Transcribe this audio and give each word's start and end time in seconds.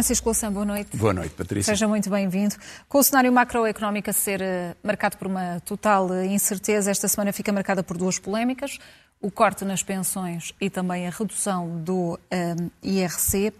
Francisco 0.00 0.30
Louçã, 0.30 0.50
boa 0.50 0.64
noite. 0.64 0.96
Boa 0.96 1.12
noite, 1.12 1.34
Patrícia. 1.34 1.74
Seja 1.74 1.86
muito 1.86 2.08
bem-vindo. 2.08 2.54
Com 2.88 3.00
o 3.00 3.02
cenário 3.02 3.30
macroeconómico 3.30 4.08
a 4.08 4.12
ser 4.14 4.40
uh, 4.40 4.74
marcado 4.82 5.18
por 5.18 5.26
uma 5.26 5.60
total 5.60 6.06
uh, 6.06 6.24
incerteza, 6.24 6.90
esta 6.90 7.06
semana 7.06 7.34
fica 7.34 7.52
marcada 7.52 7.82
por 7.82 7.98
duas 7.98 8.18
polémicas: 8.18 8.78
o 9.20 9.30
corte 9.30 9.62
nas 9.62 9.82
pensões 9.82 10.54
e 10.58 10.70
também 10.70 11.06
a 11.06 11.10
redução 11.10 11.82
do 11.82 12.14
uh, 12.14 12.70
IRC. 12.82 13.52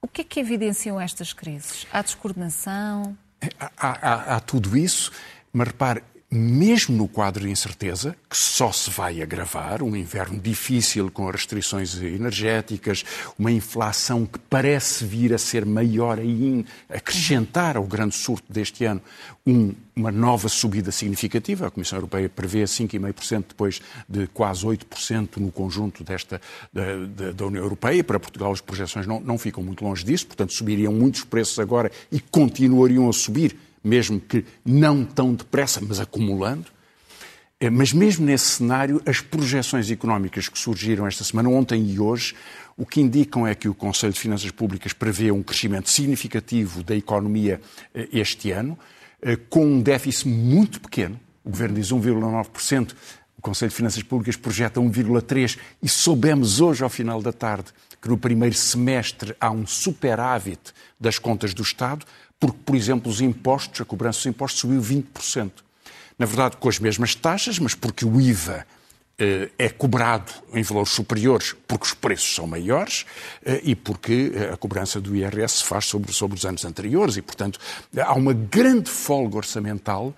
O 0.00 0.06
que 0.06 0.20
é 0.20 0.24
que 0.24 0.38
evidenciam 0.38 1.00
estas 1.00 1.32
crises? 1.32 1.84
Há 1.92 2.00
descoordenação? 2.00 3.18
Há, 3.58 3.70
há, 3.76 4.36
há 4.36 4.40
tudo 4.40 4.76
isso, 4.76 5.10
mas 5.52 5.66
repare, 5.66 6.04
mesmo 6.34 6.96
no 6.96 7.06
quadro 7.06 7.44
de 7.44 7.50
incerteza, 7.50 8.16
que 8.28 8.36
só 8.36 8.72
se 8.72 8.88
vai 8.88 9.20
agravar, 9.20 9.82
um 9.82 9.94
inverno 9.94 10.40
difícil 10.40 11.10
com 11.10 11.30
restrições 11.30 12.00
energéticas, 12.00 13.04
uma 13.38 13.52
inflação 13.52 14.24
que 14.24 14.38
parece 14.38 15.04
vir 15.04 15.34
a 15.34 15.38
ser 15.38 15.66
maior 15.66 16.18
ainda, 16.18 16.66
acrescentar 16.88 17.76
ao 17.76 17.84
grande 17.84 18.14
surto 18.14 18.50
deste 18.50 18.86
ano 18.86 19.02
um, 19.46 19.74
uma 19.94 20.10
nova 20.10 20.48
subida 20.48 20.90
significativa. 20.90 21.66
A 21.66 21.70
Comissão 21.70 21.98
Europeia 21.98 22.30
prevê 22.30 22.64
5,5% 22.64 23.44
depois 23.48 23.82
de 24.08 24.26
quase 24.28 24.64
8% 24.64 25.36
no 25.36 25.52
conjunto 25.52 26.02
desta, 26.02 26.40
da, 26.72 27.06
da, 27.06 27.32
da, 27.32 27.46
União 27.46 27.62
Europeia. 27.62 28.02
Para 28.02 28.18
Portugal 28.18 28.52
as 28.52 28.60
projeções 28.62 29.06
não, 29.06 29.20
não 29.20 29.36
ficam 29.36 29.62
muito 29.62 29.84
longe 29.84 30.02
disso, 30.02 30.26
portanto 30.26 30.54
subiriam 30.54 30.94
muitos 30.94 31.24
preços 31.24 31.58
agora 31.58 31.92
e 32.10 32.18
continuariam 32.18 33.06
a 33.06 33.12
subir 33.12 33.54
mesmo 33.82 34.20
que 34.20 34.44
não 34.64 35.04
tão 35.04 35.34
depressa, 35.34 35.80
mas 35.80 36.00
acumulando. 36.00 36.66
Eh, 37.62 37.70
mas 37.70 37.92
mesmo 37.92 38.26
nesse 38.26 38.46
cenário, 38.46 39.00
as 39.06 39.20
projeções 39.20 39.90
económicas 39.90 40.48
que 40.48 40.58
surgiram 40.58 41.06
esta 41.06 41.22
semana, 41.22 41.48
ontem 41.48 41.84
e 41.90 42.00
hoje, 42.00 42.34
o 42.76 42.84
que 42.84 43.00
indicam 43.00 43.46
é 43.46 43.54
que 43.54 43.68
o 43.68 43.74
Conselho 43.74 44.12
de 44.12 44.18
Finanças 44.18 44.50
Públicas 44.50 44.92
prevê 44.92 45.30
um 45.30 45.42
crescimento 45.42 45.88
significativo 45.88 46.82
da 46.82 46.96
economia 46.96 47.60
eh, 47.94 48.08
este 48.12 48.50
ano, 48.50 48.78
eh, 49.20 49.36
com 49.36 49.64
um 49.64 49.80
déficit 49.80 50.28
muito 50.28 50.80
pequeno. 50.80 51.20
O 51.44 51.50
Governo 51.50 51.76
diz 51.76 51.92
1,9%, 51.92 52.94
o 53.38 53.42
Conselho 53.42 53.70
de 53.70 53.76
Finanças 53.76 54.02
Públicas 54.02 54.36
projeta 54.36 54.80
1,3% 54.80 55.58
e 55.82 55.88
soubemos 55.88 56.60
hoje, 56.60 56.82
ao 56.82 56.90
final 56.90 57.22
da 57.22 57.32
tarde, 57.32 57.72
que 58.00 58.08
no 58.08 58.18
primeiro 58.18 58.56
semestre 58.56 59.36
há 59.40 59.50
um 59.52 59.64
superávit 59.64 60.72
das 60.98 61.18
contas 61.18 61.54
do 61.54 61.62
Estado, 61.62 62.04
porque, 62.42 62.58
por 62.66 62.74
exemplo, 62.74 63.08
os 63.08 63.20
impostos, 63.20 63.80
a 63.80 63.84
cobrança 63.84 64.18
dos 64.18 64.26
impostos 64.26 64.60
subiu 64.62 64.82
20%. 64.82 65.52
Na 66.18 66.26
verdade, 66.26 66.56
com 66.56 66.68
as 66.68 66.80
mesmas 66.80 67.14
taxas, 67.14 67.56
mas 67.60 67.72
porque 67.72 68.04
o 68.04 68.20
IVA 68.20 68.66
eh, 69.16 69.48
é 69.56 69.68
cobrado 69.68 70.32
em 70.52 70.60
valores 70.60 70.90
superiores 70.90 71.54
porque 71.68 71.86
os 71.86 71.94
preços 71.94 72.34
são 72.34 72.44
maiores 72.44 73.06
eh, 73.46 73.60
e 73.62 73.76
porque 73.76 74.32
eh, 74.34 74.52
a 74.52 74.56
cobrança 74.56 75.00
do 75.00 75.14
IRS 75.14 75.58
se 75.58 75.64
faz 75.64 75.84
sobre, 75.84 76.12
sobre 76.12 76.36
os 76.36 76.44
anos 76.44 76.64
anteriores 76.64 77.16
e, 77.16 77.22
portanto, 77.22 77.60
há 77.96 78.12
uma 78.14 78.32
grande 78.32 78.90
folga 78.90 79.36
orçamental 79.36 80.12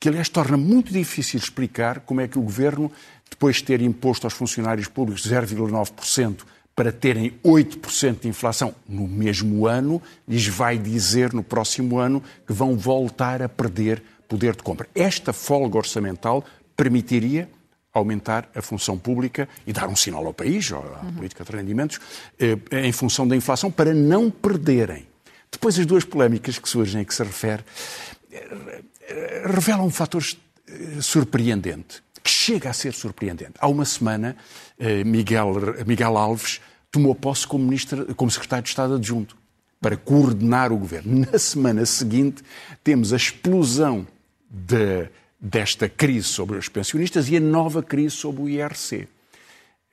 que, 0.00 0.08
aliás, 0.08 0.30
torna 0.30 0.56
muito 0.56 0.90
difícil 0.90 1.38
explicar 1.38 2.00
como 2.00 2.22
é 2.22 2.28
que 2.28 2.38
o 2.38 2.42
Governo, 2.42 2.90
depois 3.28 3.56
de 3.56 3.64
ter 3.64 3.82
imposto 3.82 4.26
aos 4.26 4.32
funcionários 4.32 4.88
públicos 4.88 5.28
0,9%, 5.28 6.38
para 6.74 6.92
terem 6.92 7.32
8% 7.44 8.20
de 8.20 8.28
inflação 8.28 8.74
no 8.88 9.06
mesmo 9.06 9.66
ano, 9.66 10.00
lhes 10.26 10.46
vai 10.46 10.78
dizer 10.78 11.32
no 11.32 11.42
próximo 11.42 11.98
ano 11.98 12.22
que 12.46 12.52
vão 12.52 12.76
voltar 12.76 13.42
a 13.42 13.48
perder 13.48 14.02
poder 14.30 14.54
de 14.54 14.62
compra. 14.62 14.88
Esta 14.94 15.32
folga 15.32 15.76
orçamental 15.76 16.44
permitiria 16.76 17.50
aumentar 17.92 18.48
a 18.54 18.62
função 18.62 18.96
pública 18.96 19.48
e 19.66 19.72
dar 19.72 19.88
um 19.88 19.96
sinal 19.96 20.24
ao 20.24 20.32
país, 20.32 20.70
à 20.72 20.78
uhum. 20.78 21.12
política 21.14 21.42
de 21.42 21.50
rendimentos, 21.50 21.98
eh, 22.38 22.56
em 22.84 22.92
função 22.92 23.26
da 23.26 23.34
inflação, 23.34 23.70
para 23.70 23.92
não 23.92 24.30
perderem. 24.30 25.08
Depois, 25.50 25.76
as 25.76 25.84
duas 25.84 26.04
polémicas 26.04 26.58
que 26.58 26.68
surgem 26.68 27.00
a 27.00 27.04
que 27.04 27.12
se 27.12 27.24
refere 27.24 27.64
eh, 28.30 29.42
revelam 29.44 29.84
um 29.84 29.90
fator 29.90 30.22
eh, 30.68 31.00
surpreendente, 31.00 32.00
que 32.22 32.30
chega 32.30 32.70
a 32.70 32.72
ser 32.72 32.92
surpreendente. 32.92 33.54
Há 33.58 33.68
uma 33.68 33.84
semana, 33.84 34.36
Miguel, 35.04 35.54
Miguel 35.86 36.16
Alves 36.16 36.60
tomou 36.90 37.14
posse 37.14 37.46
como, 37.46 37.64
ministro, 37.64 38.14
como 38.14 38.30
secretário 38.30 38.64
de 38.64 38.68
Estado 38.68 38.94
adjunto 38.94 39.36
para 39.80 39.96
coordenar 39.96 40.72
o 40.72 40.76
governo. 40.76 41.26
Na 41.32 41.38
semana 41.38 41.86
seguinte, 41.86 42.42
temos 42.84 43.12
a 43.12 43.16
explosão 43.16 44.06
de, 44.48 45.08
desta 45.40 45.88
crise 45.88 46.28
sobre 46.28 46.58
os 46.58 46.68
pensionistas 46.68 47.28
e 47.28 47.36
a 47.36 47.40
nova 47.40 47.82
crise 47.82 48.16
sobre 48.16 48.42
o 48.42 48.48
IRC. 48.48 49.08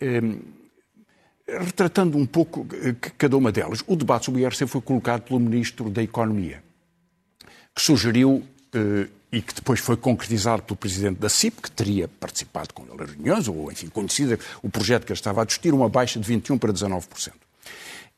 Um, 0.01 0.39
retratando 1.47 2.17
um 2.17 2.25
pouco 2.25 2.67
cada 3.17 3.37
uma 3.37 3.51
delas, 3.51 3.83
o 3.87 3.95
debate 3.95 4.25
sobre 4.25 4.41
o 4.41 4.43
IRC 4.43 4.67
foi 4.67 4.81
colocado 4.81 5.21
pelo 5.21 5.39
Ministro 5.39 5.89
da 5.89 6.03
Economia, 6.03 6.61
que 7.73 7.81
sugeriu 7.81 8.43
uh, 8.75 9.16
e 9.37 9.41
que 9.41 9.53
depois 9.53 9.79
foi 9.79 9.95
concretizado 9.95 10.63
pelo 10.63 10.75
presidente 10.75 11.19
da 11.19 11.29
CIP, 11.29 11.61
que 11.61 11.69
teria 11.69 12.07
participado 12.07 12.73
com 12.73 12.83
ele 12.83 13.03
em 13.03 13.15
reuniões, 13.17 13.47
ou 13.47 13.71
enfim, 13.71 13.87
conhecido 13.87 14.39
o 14.63 14.69
projeto 14.69 15.05
que 15.05 15.11
ele 15.11 15.17
estava 15.17 15.43
a 15.43 15.45
discutir, 15.45 15.75
uma 15.75 15.87
baixa 15.87 16.19
de 16.19 16.33
21% 16.33 16.57
para 16.57 16.73
19%. 16.73 17.33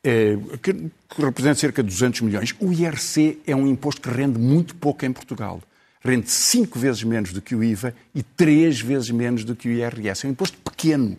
É, 0.02 0.38
que, 0.64 0.74
que 0.74 1.22
representa 1.22 1.56
cerca 1.56 1.84
de 1.84 1.90
200 1.90 2.22
milhões. 2.22 2.56
O 2.58 2.72
IRC 2.72 3.40
é 3.46 3.54
um 3.54 3.68
imposto 3.68 4.00
que 4.00 4.10
rende 4.10 4.40
muito 4.40 4.74
pouco 4.76 5.06
em 5.06 5.12
Portugal. 5.12 5.62
Rende 6.02 6.32
cinco 6.32 6.80
vezes 6.80 7.04
menos 7.04 7.34
do 7.34 7.42
que 7.42 7.54
o 7.54 7.62
IVA 7.62 7.94
e 8.16 8.24
três 8.24 8.80
vezes 8.80 9.12
menos 9.12 9.44
do 9.44 9.58
que 9.58 9.68
o 9.68 9.72
IRS. 9.74 10.26
É 10.26 10.30
um 10.30 10.32
imposto 10.32 10.58
pequeno 10.60 11.18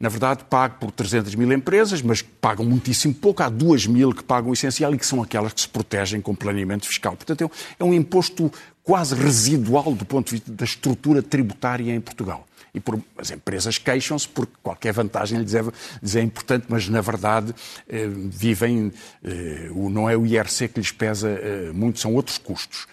na 0.00 0.08
verdade, 0.08 0.44
pago 0.48 0.76
por 0.80 0.90
300 0.90 1.34
mil 1.34 1.52
empresas, 1.52 2.00
mas 2.00 2.22
pagam 2.22 2.64
muitíssimo 2.64 3.12
pouco. 3.12 3.42
Há 3.42 3.50
2 3.50 3.86
mil 3.86 4.14
que 4.14 4.24
pagam 4.24 4.50
o 4.50 4.54
essencial 4.54 4.94
e 4.94 4.98
que 4.98 5.04
são 5.04 5.22
aquelas 5.22 5.52
que 5.52 5.60
se 5.60 5.68
protegem 5.68 6.22
com 6.22 6.34
planeamento 6.34 6.86
fiscal. 6.86 7.14
Portanto, 7.14 7.52
é 7.78 7.84
um 7.84 7.92
imposto 7.92 8.50
quase 8.82 9.14
residual 9.14 9.94
do 9.94 10.06
ponto 10.06 10.28
de 10.28 10.36
vista 10.36 10.50
da 10.50 10.64
estrutura 10.64 11.22
tributária 11.22 11.94
em 11.94 12.00
Portugal. 12.00 12.46
E 12.72 12.80
por, 12.80 12.98
as 13.18 13.30
empresas 13.30 13.76
queixam-se 13.76 14.26
porque 14.26 14.52
qualquer 14.62 14.94
vantagem 14.94 15.38
lhes 15.38 15.54
é, 15.54 15.62
lhes 16.02 16.16
é 16.16 16.22
importante, 16.22 16.64
mas 16.68 16.88
na 16.88 17.02
verdade 17.02 17.54
eh, 17.86 18.08
vivem, 18.08 18.92
eh, 19.22 19.68
não 19.74 20.08
é 20.08 20.16
o 20.16 20.24
IRC 20.24 20.68
que 20.68 20.80
lhes 20.80 20.92
pesa 20.92 21.28
eh, 21.28 21.72
muito, 21.74 21.98
são 21.98 22.14
outros 22.14 22.38
custos. 22.38 22.86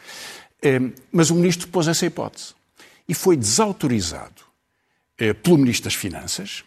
Eh, 0.62 0.82
mas 1.12 1.30
o 1.30 1.36
ministro 1.36 1.68
pôs 1.70 1.88
essa 1.88 2.06
hipótese 2.06 2.54
e 3.08 3.14
foi 3.14 3.38
desautorizado 3.38 4.42
eh, 5.18 5.34
pelo 5.34 5.58
ministro 5.58 5.86
das 5.86 5.96
Finanças, 5.96 6.64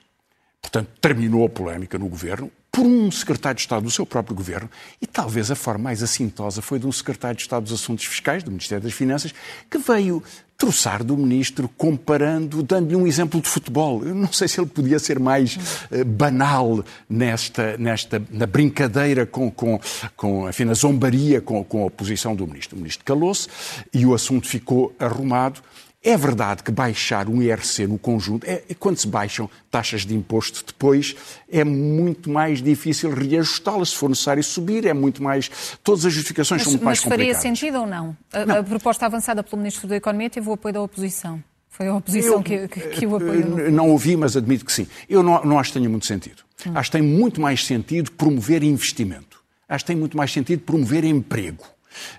portanto, 0.71 0.89
terminou 1.01 1.45
a 1.45 1.49
polémica 1.49 1.99
no 1.99 2.09
governo, 2.09 2.51
por 2.71 2.87
um 2.87 3.11
secretário 3.11 3.57
de 3.57 3.63
Estado 3.63 3.83
do 3.83 3.91
seu 3.91 4.07
próprio 4.07 4.35
governo, 4.35 4.71
e 5.03 5.07
talvez 5.07 5.51
a 5.51 5.57
forma 5.57 5.85
mais 5.85 6.03
assintosa 6.03 6.63
foi 6.63 6.79
de 6.79 6.87
um 6.87 6.93
secretário 6.93 7.37
de 7.37 7.43
Estado 7.43 7.65
dos 7.65 7.73
Assuntos 7.73 8.05
Fiscais, 8.05 8.45
do 8.45 8.51
Ministério 8.51 8.85
das 8.85 8.93
Finanças, 8.93 9.35
que 9.69 9.79
veio 9.79 10.23
troçar 10.57 11.03
do 11.03 11.17
ministro, 11.17 11.69
comparando, 11.71 12.63
dando-lhe 12.63 12.95
um 12.95 13.07
exemplo 13.07 13.41
de 13.41 13.49
futebol. 13.49 14.05
Eu 14.05 14.15
não 14.15 14.31
sei 14.31 14.47
se 14.47 14.61
ele 14.61 14.69
podia 14.69 14.99
ser 14.99 15.19
mais 15.19 15.57
uh, 15.91 16.05
banal 16.05 16.85
nesta, 17.09 17.79
nesta, 17.79 18.23
na 18.31 18.47
brincadeira 18.47 19.25
com, 19.25 19.51
com, 19.51 19.81
com 20.15 20.49
enfim, 20.51 20.65
na 20.65 20.75
zombaria 20.75 21.41
com, 21.41 21.65
com 21.65 21.87
a 21.87 21.91
posição 21.91 22.37
do 22.37 22.47
ministro. 22.47 22.77
O 22.77 22.79
ministro 22.79 23.03
calou-se 23.07 23.49
e 23.93 24.05
o 24.05 24.13
assunto 24.13 24.47
ficou 24.47 24.95
arrumado. 24.99 25.63
É 26.03 26.17
verdade 26.17 26.63
que 26.63 26.73
baixar 26.73 27.29
um 27.29 27.43
IRC 27.43 27.87
no 27.87 27.99
conjunto, 27.99 28.47
é, 28.47 28.63
quando 28.79 28.97
se 28.97 29.07
baixam 29.07 29.51
taxas 29.71 30.07
de 30.07 30.15
imposto 30.15 30.65
depois, 30.67 31.15
é 31.51 31.63
muito 31.63 32.31
mais 32.31 32.63
difícil 32.63 33.15
reajustá-las. 33.15 33.91
Se 33.91 33.97
for 33.97 34.09
necessário 34.09 34.43
subir, 34.43 34.87
é 34.87 34.95
muito 34.95 35.23
mais. 35.23 35.51
Todas 35.85 36.07
as 36.07 36.13
justificações 36.15 36.61
mas, 36.61 36.65
são 36.65 36.73
muito 36.73 36.85
mais 36.85 37.01
complicadas. 37.01 37.27
Mas 37.27 37.37
faria 37.37 37.55
sentido 37.55 37.81
ou 37.81 37.87
não? 37.87 38.17
A, 38.33 38.47
não? 38.47 38.59
a, 38.61 38.63
proposta 38.63 39.05
avançada 39.05 39.43
pelo 39.43 39.59
Ministro 39.59 39.87
da 39.87 39.97
Economia 39.97 40.31
teve 40.31 40.49
o 40.49 40.53
apoio 40.55 40.73
da 40.73 40.81
oposição. 40.81 41.43
Foi 41.69 41.87
a 41.89 41.95
oposição 41.95 42.37
eu, 42.37 42.43
que, 42.43 42.69
que, 42.69 42.81
que, 42.81 43.07
o 43.07 43.17
apoiou. 43.17 43.47
Não, 43.47 43.71
não 43.71 43.91
ouvi, 43.91 44.17
mas 44.17 44.39
admito 44.39 44.65
que 44.65 44.73
sim. 44.73 44.87
Eu 45.07 45.23
não, 45.23 45.45
não 45.45 45.59
acho 45.59 45.71
que 45.71 45.79
tenha 45.79 45.89
muito 45.89 46.07
sentido. 46.07 46.43
Hum. 46.67 46.73
Acho 46.75 46.91
que 46.91 46.97
tem 46.97 47.07
muito 47.07 47.43
mais 47.43 47.67
sentido 47.67 48.11
promover 48.13 48.63
investimento. 48.63 49.39
Acho 49.69 49.85
que 49.85 49.89
tem 49.89 49.97
muito 49.97 50.17
mais 50.17 50.33
sentido 50.33 50.61
promover 50.61 51.05
emprego. 51.05 51.65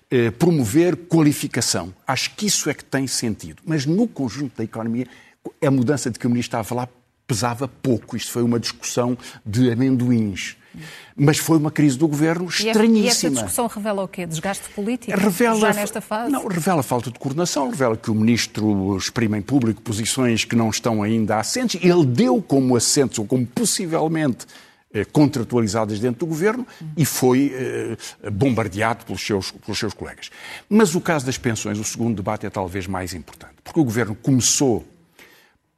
Eh, 0.09 0.31
promover 0.31 0.95
qualificação. 0.95 1.93
Acho 2.05 2.35
que 2.35 2.45
isso 2.45 2.69
é 2.69 2.73
que 2.73 2.83
tem 2.83 3.07
sentido. 3.07 3.61
Mas 3.65 3.85
no 3.85 4.07
conjunto 4.07 4.57
da 4.57 4.63
economia, 4.63 5.07
a 5.65 5.71
mudança 5.71 6.11
de 6.11 6.19
que 6.19 6.27
o 6.27 6.29
ministro 6.29 6.49
estava 6.49 6.61
a 6.61 6.65
falar 6.65 6.89
pesava 7.25 7.67
pouco. 7.67 8.17
Isto 8.17 8.31
foi 8.31 8.43
uma 8.43 8.59
discussão 8.59 9.17
de 9.45 9.71
amendoins. 9.71 10.57
Mas 11.15 11.37
foi 11.37 11.57
uma 11.57 11.71
crise 11.71 11.97
do 11.97 12.07
governo 12.07 12.47
estranhíssima. 12.47 13.05
E 13.05 13.07
essa 13.07 13.29
discussão 13.29 13.67
revela 13.67 14.03
o 14.03 14.07
quê? 14.07 14.25
Desgaste 14.25 14.69
político? 14.69 15.17
Revela, 15.17 15.59
já 15.59 15.73
nesta 15.73 16.01
fase? 16.01 16.31
Não, 16.31 16.47
revela 16.47 16.81
falta 16.81 17.11
de 17.11 17.19
coordenação, 17.19 17.69
revela 17.69 17.97
que 17.97 18.09
o 18.09 18.15
ministro 18.15 18.97
exprime 18.97 19.37
em 19.37 19.41
público 19.41 19.81
posições 19.81 20.45
que 20.45 20.55
não 20.55 20.69
estão 20.69 21.03
ainda 21.03 21.37
assentes. 21.37 21.81
Ele 21.83 22.05
deu 22.05 22.41
como 22.41 22.75
assentes, 22.75 23.19
ou 23.19 23.25
como 23.25 23.45
possivelmente 23.45 24.45
contratualizadas 25.11 25.99
dentro 25.99 26.19
do 26.21 26.25
governo 26.25 26.67
e 26.97 27.05
foi 27.05 27.51
eh, 27.53 28.29
bombardeado 28.29 29.05
pelos 29.05 29.21
seus, 29.21 29.51
pelos 29.51 29.79
seus 29.79 29.93
colegas. 29.93 30.29
Mas 30.69 30.95
o 30.95 31.01
caso 31.01 31.25
das 31.25 31.37
pensões, 31.37 31.79
o 31.79 31.83
segundo 31.83 32.15
debate, 32.15 32.45
é 32.45 32.49
talvez 32.49 32.87
mais 32.87 33.13
importante, 33.13 33.55
porque 33.63 33.79
o 33.79 33.83
governo 33.83 34.15
começou 34.15 34.85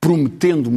prometendo 0.01 0.69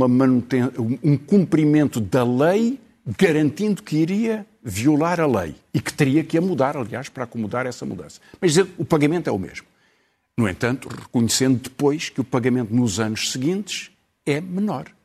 um 1.02 1.16
cumprimento 1.16 2.00
da 2.00 2.22
lei 2.22 2.78
garantindo 3.18 3.82
que 3.82 3.96
iria 3.96 4.46
violar 4.62 5.20
a 5.20 5.26
lei 5.26 5.54
e 5.72 5.80
que 5.80 5.92
teria 5.92 6.22
que 6.22 6.36
a 6.36 6.40
mudar, 6.40 6.76
aliás, 6.76 7.08
para 7.08 7.24
acomodar 7.24 7.66
essa 7.66 7.84
mudança. 7.84 8.20
Mas 8.40 8.56
o 8.56 8.84
pagamento 8.84 9.28
é 9.28 9.32
o 9.32 9.38
mesmo. 9.38 9.66
No 10.36 10.48
entanto, 10.48 10.88
reconhecendo 10.88 11.60
depois 11.60 12.08
que 12.08 12.20
o 12.20 12.24
pagamento 12.24 12.74
nos 12.74 13.00
anos 13.00 13.32
seguintes 13.32 13.90
é 14.24 14.40
menor 14.40 14.95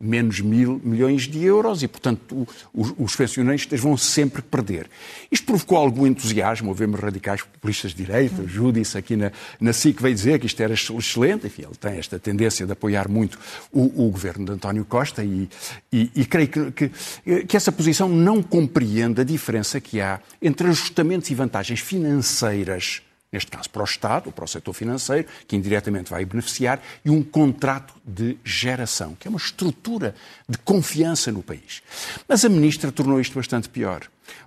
menos 0.00 0.40
mil 0.40 0.80
milhões 0.84 1.22
de 1.22 1.42
euros 1.42 1.82
e, 1.82 1.88
portanto, 1.88 2.46
os, 2.72 2.92
os 2.98 3.16
pensionistas 3.16 3.80
vão 3.80 3.96
sempre 3.96 4.42
perder. 4.42 4.88
Isto 5.30 5.46
provocou 5.46 5.78
algum 5.78 6.06
entusiasmo, 6.06 6.68
ouvemos 6.68 7.00
radicais 7.00 7.42
populistas 7.42 7.92
de 7.92 8.04
direita, 8.04 8.42
o 8.42 8.48
Júdice 8.48 8.98
aqui 8.98 9.16
na, 9.16 9.32
na 9.60 9.72
SIC 9.72 10.00
veio 10.00 10.14
dizer 10.14 10.38
que 10.38 10.46
isto 10.46 10.60
era 10.60 10.74
excelente, 10.74 11.46
enfim, 11.46 11.62
ele 11.62 11.76
tem 11.80 11.98
esta 11.98 12.18
tendência 12.18 12.66
de 12.66 12.72
apoiar 12.72 13.08
muito 13.08 13.38
o, 13.72 14.06
o 14.06 14.10
governo 14.10 14.44
de 14.44 14.52
António 14.52 14.84
Costa 14.84 15.24
e, 15.24 15.48
e, 15.92 16.10
e 16.14 16.24
creio 16.24 16.48
que, 16.48 16.70
que, 16.70 17.44
que 17.46 17.56
essa 17.56 17.72
posição 17.72 18.08
não 18.08 18.42
compreende 18.42 19.20
a 19.20 19.24
diferença 19.24 19.80
que 19.80 20.00
há 20.00 20.20
entre 20.42 20.68
ajustamentos 20.68 21.30
e 21.30 21.34
vantagens 21.34 21.80
financeiras 21.80 23.02
neste 23.34 23.50
caso 23.50 23.68
para 23.68 23.82
o 23.82 23.84
Estado, 23.84 24.26
ou 24.26 24.32
para 24.32 24.44
o 24.44 24.48
setor 24.48 24.72
financeiro, 24.72 25.28
que 25.46 25.56
indiretamente 25.56 26.10
vai 26.10 26.24
beneficiar, 26.24 26.80
e 27.04 27.10
um 27.10 27.22
contrato 27.22 27.92
de 28.04 28.38
geração, 28.44 29.16
que 29.18 29.26
é 29.26 29.30
uma 29.30 29.38
estrutura 29.38 30.14
de 30.48 30.56
confiança 30.58 31.32
no 31.32 31.42
país. 31.42 31.82
Mas 32.28 32.44
a 32.44 32.48
ministra 32.48 32.92
tornou 32.92 33.20
isto 33.20 33.34
bastante 33.34 33.68
pior, 33.68 34.02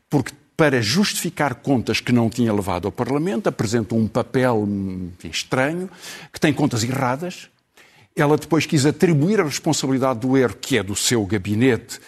porque 0.10 0.34
para 0.56 0.82
justificar 0.82 1.54
contas 1.56 2.00
que 2.00 2.12
não 2.12 2.30
tinha 2.30 2.52
levado 2.52 2.88
ao 2.88 2.92
Parlamento, 2.92 3.48
apresentou 3.48 4.00
um 4.00 4.08
papel 4.08 4.68
enfim, 4.68 5.30
estranho, 5.30 5.88
que 6.34 6.40
tem 6.40 6.52
contas 6.52 6.84
erradas. 6.84 7.48
Ela 8.16 8.38
depois 8.38 8.66
quis 8.66 8.84
atribuir 8.84 9.40
a 9.40 9.44
responsabilidade 9.44 10.22
do 10.22 10.36
erro, 10.36 10.56
que 10.60 10.78
é 10.78 10.82
do 10.82 10.96
seu 10.96 11.24
gabinete, 11.28 12.00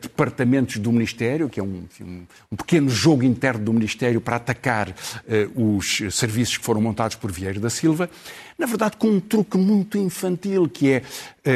departamentos 0.00 0.78
do 0.78 0.90
Ministério, 0.90 1.48
que 1.48 1.60
é 1.60 1.62
um, 1.62 1.84
enfim, 1.84 2.26
um, 2.50 2.56
pequeno 2.56 2.88
jogo 2.88 3.22
interno 3.22 3.66
do 3.66 3.72
Ministério 3.72 4.18
para 4.18 4.36
atacar 4.36 4.88
uh, 4.88 5.76
os 5.76 6.00
serviços 6.10 6.56
que 6.56 6.64
foram 6.64 6.80
montados 6.80 7.16
por 7.16 7.30
Vieira 7.30 7.60
da 7.60 7.68
Silva, 7.68 8.08
na 8.58 8.64
verdade 8.64 8.96
com 8.96 9.08
um 9.08 9.20
truque 9.20 9.58
muito 9.58 9.98
infantil, 9.98 10.70
que 10.70 10.92
é 10.92 11.02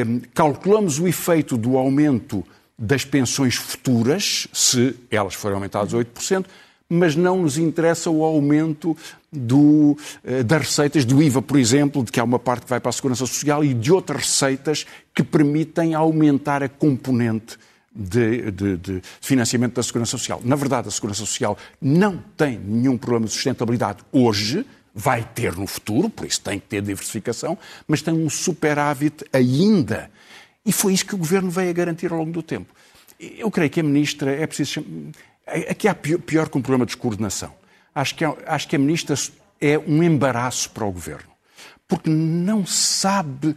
um, 0.07 0.21
calculamos 0.35 0.99
o 0.99 1.09
efeito 1.09 1.57
do 1.57 1.79
aumento 1.79 2.45
das 2.79 3.03
pensões 3.03 3.55
futuras, 3.55 4.47
se 4.53 4.95
elas 5.11 5.33
forem 5.33 5.55
aumentadas 5.55 5.95
8%, 5.95 6.45
mas 6.91 7.17
não 7.17 7.41
nos 7.41 7.57
interessa 7.57 8.11
o 8.11 8.23
aumento 8.23 8.95
do, 9.33 9.97
uh, 10.23 10.45
das 10.45 10.67
receitas 10.67 11.07
do 11.07 11.23
IVA, 11.23 11.41
por 11.41 11.59
exemplo, 11.59 12.05
de 12.05 12.13
que 12.13 12.21
há 12.21 12.25
uma 12.25 12.39
parte 12.39 12.65
que 12.65 12.71
vai 12.71 12.79
para 12.79 12.91
a 12.91 12.93
Segurança 12.93 13.25
Social 13.25 13.65
e 13.65 13.73
de 13.73 13.91
outras 13.91 14.27
receitas 14.27 14.85
que 15.15 15.23
permitem 15.23 15.95
aumentar 15.95 16.63
a 16.63 16.69
componente 16.69 17.57
de, 17.95 18.51
de, 18.51 18.77
de, 18.77 19.03
financiamento 19.21 19.75
da 19.75 19.83
Segurança 19.83 20.13
Social. 20.13 20.41
Na 20.45 20.57
verdade, 20.57 20.89
a 20.89 20.91
Segurança 20.91 21.21
Social 21.21 21.57
não 21.81 22.19
tem 22.37 22.59
nenhum 22.59 22.97
problema 22.97 23.27
de 23.27 23.33
sustentabilidade 23.33 24.03
hoje, 24.11 24.65
vai 24.95 25.23
ter 25.35 25.57
no 25.57 25.67
futuro, 25.67 26.09
por 26.09 26.27
isso 26.27 26.41
tem 26.41 26.59
que 26.59 26.67
ter 26.67 26.83
diversificação, 26.83 27.59
mas 27.87 28.03
tem 28.03 28.15
um 28.15 28.29
superávit 28.29 29.25
ainda. 29.33 30.11
E 30.65 30.73
foi 30.73 30.95
isso 30.95 31.07
que 31.07 31.15
o 31.15 31.19
Governo 31.19 31.51
veio 31.51 31.71
a 31.71 31.73
garantir 31.73 32.13
ao 32.13 32.19
longo 32.19 32.33
do 32.33 32.43
tempo. 32.43 32.73
Eu 33.19 33.51
creio 33.51 33.71
que 33.71 33.81
a 33.81 33.83
Ministra 33.83 34.33
é 34.33 34.47
preciso. 34.47 34.85
Aqui 35.69 35.89
há 35.89 35.95
pior, 35.95 36.19
pior 36.19 36.49
que 36.49 36.59
um 36.59 36.63
problema 36.63 36.87
de 36.87 36.93
descoordenação. 36.93 37.55
Acho 37.95 38.15
que, 38.15 38.25
acho 38.25 38.69
que 38.69 38.77
a 38.77 38.79
Ministra 38.79 39.17
é 39.61 39.79
um 39.79 40.03
embaraço 40.03 40.71
para 40.71 40.85
o 40.85 40.93
Governo, 40.93 41.31
porque 41.87 42.09
não 42.09 42.65
sabe. 42.65 43.55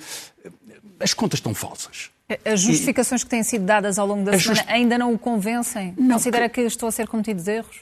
As 0.99 1.13
contas 1.13 1.39
estão 1.39 1.53
falsas. 1.53 2.11
As 2.43 2.61
justificações 2.61 3.23
que 3.23 3.29
têm 3.29 3.43
sido 3.43 3.65
dadas 3.65 3.99
ao 3.99 4.07
longo 4.07 4.23
da 4.23 4.37
semana 4.37 4.55
just... 4.55 4.69
ainda 4.69 4.97
não 4.97 5.13
o 5.13 5.19
convencem? 5.19 5.93
Não, 5.97 6.15
Considera 6.15 6.49
que... 6.49 6.61
que 6.61 6.67
estou 6.67 6.89
a 6.89 6.91
ser 6.91 7.07
cometidos 7.07 7.47
erros? 7.47 7.81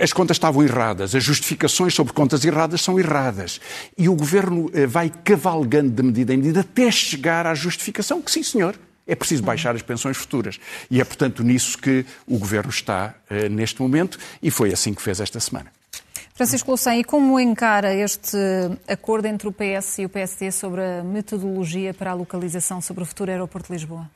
As 0.00 0.12
contas 0.12 0.36
estavam 0.36 0.62
erradas, 0.64 1.14
as 1.14 1.22
justificações 1.22 1.94
sobre 1.94 2.12
contas 2.12 2.44
erradas 2.44 2.80
são 2.80 2.98
erradas. 2.98 3.60
E 3.96 4.08
o 4.08 4.14
governo 4.14 4.68
eh, 4.74 4.86
vai 4.86 5.08
cavalgando 5.08 5.90
de 5.90 6.02
medida 6.02 6.34
em 6.34 6.36
medida 6.36 6.60
até 6.60 6.90
chegar 6.90 7.46
à 7.46 7.54
justificação 7.54 8.20
que, 8.20 8.30
sim, 8.30 8.42
senhor, 8.42 8.74
é 9.06 9.14
preciso 9.14 9.42
baixar 9.42 9.74
as 9.74 9.82
pensões 9.82 10.16
futuras. 10.16 10.58
E 10.90 11.00
é, 11.00 11.04
portanto, 11.04 11.42
nisso 11.42 11.78
que 11.78 12.04
o 12.26 12.38
governo 12.38 12.70
está 12.70 13.14
uh, 13.30 13.48
neste 13.48 13.80
momento 13.80 14.18
e 14.42 14.50
foi 14.50 14.72
assim 14.72 14.92
que 14.92 15.00
fez 15.00 15.18
esta 15.18 15.40
semana. 15.40 15.72
Francisco 16.38 16.70
Louçã, 16.70 16.94
e 16.94 17.02
como 17.02 17.40
encara 17.40 17.92
este 17.92 18.38
acordo 18.86 19.26
entre 19.26 19.48
o 19.48 19.52
PS 19.52 19.98
e 19.98 20.04
o 20.04 20.08
PSD 20.08 20.52
sobre 20.52 20.80
a 20.80 21.02
metodologia 21.02 21.92
para 21.92 22.12
a 22.12 22.14
localização 22.14 22.80
sobre 22.80 23.02
o 23.02 23.06
futuro 23.06 23.32
aeroporto 23.32 23.66
de 23.66 23.72
Lisboa? 23.72 24.08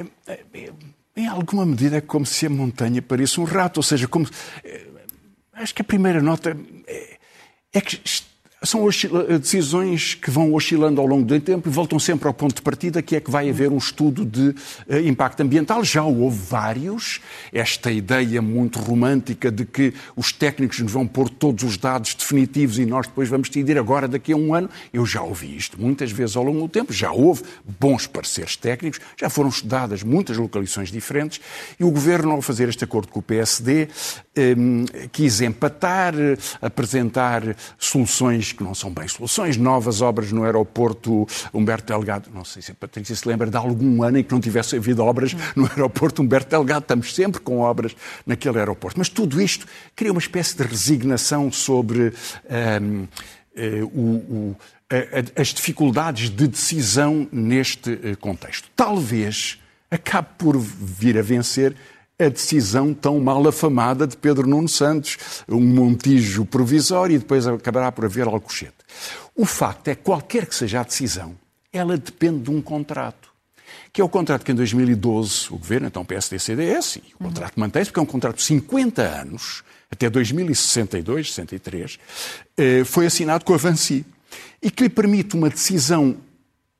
Em 1.16 1.26
alguma 1.26 1.66
medida 1.66 1.96
é 1.96 2.00
como 2.00 2.24
se 2.24 2.46
a 2.46 2.48
montanha 2.48 3.02
pareça 3.02 3.40
um 3.40 3.44
rato, 3.44 3.78
ou 3.78 3.82
seja, 3.82 4.06
como... 4.06 4.28
Eh, 4.62 4.86
acho 5.54 5.74
que 5.74 5.82
a 5.82 5.84
primeira 5.84 6.22
nota 6.22 6.56
é, 6.86 7.18
é 7.72 7.80
que 7.80 8.00
são 8.62 8.86
decisões 9.40 10.14
que 10.14 10.30
vão 10.30 10.54
oscilando 10.54 11.00
ao 11.00 11.06
longo 11.06 11.24
do 11.24 11.40
tempo 11.40 11.68
e 11.68 11.72
voltam 11.72 11.98
sempre 11.98 12.28
ao 12.28 12.34
ponto 12.34 12.56
de 12.56 12.62
partida, 12.62 13.02
que 13.02 13.16
é 13.16 13.20
que 13.20 13.30
vai 13.30 13.50
haver 13.50 13.70
um 13.70 13.78
estudo 13.78 14.24
de 14.24 14.50
uh, 14.50 14.98
impacto 15.04 15.40
ambiental. 15.40 15.84
Já 15.84 16.04
houve 16.04 16.38
vários. 16.48 17.20
Esta 17.52 17.90
ideia 17.90 18.40
muito 18.40 18.78
romântica 18.78 19.50
de 19.50 19.64
que 19.64 19.92
os 20.16 20.32
técnicos 20.32 20.78
nos 20.80 20.92
vão 20.92 21.06
pôr 21.06 21.28
todos 21.28 21.64
os 21.64 21.76
dados 21.76 22.14
definitivos 22.14 22.78
e 22.78 22.86
nós 22.86 23.06
depois 23.06 23.28
vamos 23.28 23.48
decidir 23.48 23.76
agora, 23.78 24.06
daqui 24.06 24.32
a 24.32 24.36
um 24.36 24.54
ano. 24.54 24.70
Eu 24.92 25.04
já 25.04 25.22
ouvi 25.22 25.56
isto 25.56 25.80
muitas 25.80 26.12
vezes 26.12 26.36
ao 26.36 26.44
longo 26.44 26.60
do 26.60 26.68
tempo. 26.68 26.92
Já 26.92 27.10
houve 27.10 27.42
bons 27.80 28.06
pareceres 28.06 28.56
técnicos, 28.56 29.00
já 29.18 29.28
foram 29.28 29.48
estudadas 29.48 30.02
muitas 30.02 30.36
localizações 30.36 30.90
diferentes 30.90 31.40
e 31.78 31.84
o 31.84 31.90
Governo, 31.90 32.32
ao 32.32 32.42
fazer 32.42 32.68
este 32.68 32.84
acordo 32.84 33.08
com 33.08 33.20
o 33.20 33.22
PSD, 33.22 33.88
um, 34.56 34.84
eh, 34.92 35.08
quis 35.10 35.40
empatar, 35.40 36.14
eh, 36.14 36.36
apresentar 36.60 37.56
soluções 37.78 38.51
que 38.52 38.62
não 38.62 38.74
são 38.74 38.90
bem 38.92 39.08
soluções, 39.08 39.56
novas 39.56 40.00
obras 40.00 40.32
no 40.32 40.44
aeroporto 40.44 41.26
Humberto 41.52 41.86
Delgado. 41.86 42.30
Não 42.32 42.44
sei 42.44 42.62
se 42.62 42.72
a 42.72 42.74
Patrícia 42.74 43.14
se 43.16 43.26
lembra 43.26 43.50
de 43.50 43.56
algum 43.56 44.02
ano 44.02 44.18
em 44.18 44.24
que 44.24 44.32
não 44.32 44.40
tivesse 44.40 44.76
havido 44.76 45.02
obras 45.02 45.34
no 45.56 45.66
aeroporto 45.66 46.22
Humberto 46.22 46.50
Delgado. 46.50 46.82
Estamos 46.82 47.14
sempre 47.14 47.40
com 47.40 47.60
obras 47.60 47.96
naquele 48.26 48.58
aeroporto. 48.58 48.98
Mas 48.98 49.08
tudo 49.08 49.40
isto 49.40 49.66
cria 49.96 50.12
uma 50.12 50.20
espécie 50.20 50.56
de 50.56 50.62
resignação 50.62 51.50
sobre 51.50 52.12
um, 52.78 53.06
o, 53.94 54.56
a, 54.90 55.40
as 55.40 55.48
dificuldades 55.48 56.30
de 56.30 56.46
decisão 56.46 57.26
neste 57.32 57.98
eh, 58.02 58.14
contexto. 58.16 58.68
Talvez 58.76 59.58
acabe 59.90 60.28
por 60.38 60.58
vir 60.58 61.18
a 61.18 61.22
vencer 61.22 61.74
a 62.22 62.28
decisão 62.28 62.94
tão 62.94 63.20
mal 63.20 63.46
afamada 63.46 64.06
de 64.06 64.16
Pedro 64.16 64.46
Nuno 64.46 64.68
Santos, 64.68 65.18
um 65.48 65.60
montijo 65.60 66.44
provisório 66.44 67.16
e 67.16 67.18
depois 67.18 67.46
acabará 67.46 67.90
por 67.90 68.04
haver 68.04 68.26
Alcochete. 68.26 68.74
O 69.34 69.44
facto 69.44 69.88
é 69.88 69.94
que 69.94 70.02
qualquer 70.02 70.46
que 70.46 70.54
seja 70.54 70.80
a 70.80 70.84
decisão, 70.84 71.34
ela 71.72 71.96
depende 71.96 72.40
de 72.40 72.50
um 72.50 72.60
contrato. 72.60 73.32
Que 73.92 74.00
é 74.00 74.04
o 74.04 74.08
contrato 74.08 74.44
que 74.44 74.52
em 74.52 74.54
2012 74.54 75.48
o 75.50 75.58
governo, 75.58 75.86
então 75.86 76.04
PSD-CDS, 76.04 76.96
e 76.96 77.14
o 77.14 77.24
contrato 77.24 77.58
mantém-se, 77.58 77.90
porque 77.90 78.00
é 78.00 78.02
um 78.02 78.06
contrato 78.06 78.36
de 78.36 78.42
50 78.42 79.02
anos, 79.02 79.62
até 79.90 80.08
2062, 80.08 81.32
63, 81.32 81.98
eh, 82.56 82.84
foi 82.84 83.06
assinado 83.06 83.44
com 83.44 83.52
a 83.52 83.58
Vansi 83.58 84.04
e 84.62 84.70
que 84.70 84.84
lhe 84.84 84.88
permite 84.88 85.36
uma 85.36 85.50
decisão 85.50 86.16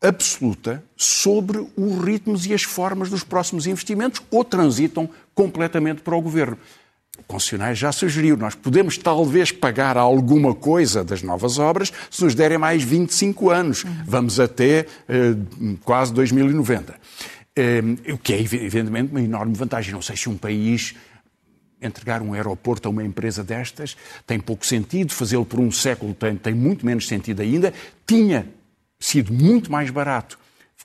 absoluta 0.02 0.82
sobre 0.96 1.58
os 1.76 2.04
ritmos 2.04 2.46
e 2.46 2.52
as 2.52 2.62
formas 2.62 3.08
dos 3.08 3.22
próximos 3.22 3.66
investimentos 3.66 4.20
ou 4.30 4.44
transitam 4.44 5.08
completamente 5.34 6.02
para 6.02 6.16
o 6.16 6.20
governo. 6.20 6.58
O 7.18 7.22
concessionário 7.24 7.76
já 7.76 7.92
sugeriu, 7.92 8.36
nós 8.36 8.54
podemos 8.54 8.96
talvez 8.96 9.52
pagar 9.52 9.98
alguma 9.98 10.54
coisa 10.54 11.04
das 11.04 11.22
novas 11.22 11.58
obras 11.58 11.92
se 12.10 12.24
nos 12.24 12.34
derem 12.34 12.56
mais 12.56 12.82
25 12.82 13.50
anos. 13.50 13.84
Vamos 14.06 14.40
até 14.40 14.86
eh, 15.08 15.36
quase 15.84 16.12
2090. 16.14 16.94
Eh, 17.54 17.82
o 18.12 18.18
que 18.18 18.32
é, 18.32 18.40
evidentemente, 18.40 19.10
uma 19.10 19.20
enorme 19.20 19.54
vantagem. 19.54 19.92
Não 19.92 20.00
sei 20.00 20.16
se 20.16 20.28
um 20.28 20.38
país 20.38 20.94
entregar 21.82 22.22
um 22.22 22.32
aeroporto 22.32 22.88
a 22.88 22.90
uma 22.90 23.04
empresa 23.04 23.44
destas 23.44 23.96
tem 24.26 24.40
pouco 24.40 24.64
sentido, 24.64 25.12
fazê-lo 25.12 25.44
por 25.44 25.60
um 25.60 25.70
século 25.70 26.14
tem, 26.14 26.36
tem 26.36 26.54
muito 26.54 26.86
menos 26.86 27.06
sentido 27.06 27.42
ainda. 27.42 27.74
Tinha 28.06 28.46
sido 28.98 29.32
muito 29.32 29.70
mais 29.70 29.90
barato 29.90 30.38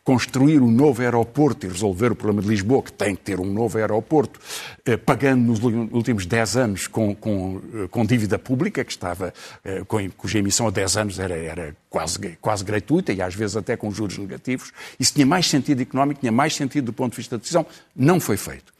construir 0.07 0.61
um 0.61 0.71
novo 0.71 1.01
aeroporto 1.01 1.65
e 1.65 1.69
resolver 1.69 2.13
o 2.13 2.15
problema 2.15 2.41
de 2.41 2.47
Lisboa, 2.47 2.81
que 2.81 2.93
tem 2.93 3.13
que 3.13 3.23
ter 3.23 3.41
um 3.41 3.45
novo 3.51 3.77
aeroporto, 3.77 4.39
eh, 4.85 4.95
pagando 4.95 5.41
nos 5.41 5.61
últimos 5.61 6.25
10 6.25 6.55
anos 6.55 6.87
com, 6.87 7.13
com, 7.13 7.61
eh, 7.73 7.89
com 7.91 8.05
dívida 8.05 8.39
pública, 8.39 8.85
que 8.85 8.91
estava, 8.93 9.33
eh, 9.65 9.83
com, 9.85 10.09
cuja 10.11 10.39
emissão 10.39 10.65
a 10.65 10.71
10 10.71 10.95
anos 10.95 11.19
era, 11.19 11.35
era 11.35 11.75
quase, 11.89 12.37
quase 12.39 12.63
gratuita 12.63 13.11
e 13.11 13.21
às 13.21 13.35
vezes 13.35 13.57
até 13.57 13.75
com 13.75 13.91
juros 13.91 14.17
negativos. 14.17 14.71
Isso 14.97 15.13
tinha 15.13 15.25
mais 15.25 15.45
sentido 15.49 15.81
económico, 15.81 16.21
tinha 16.21 16.31
mais 16.31 16.55
sentido 16.55 16.85
do 16.85 16.93
ponto 16.93 17.11
de 17.11 17.17
vista 17.17 17.35
da 17.35 17.41
decisão. 17.41 17.65
Não 17.93 18.17
foi 18.17 18.37
feito. 18.37 18.73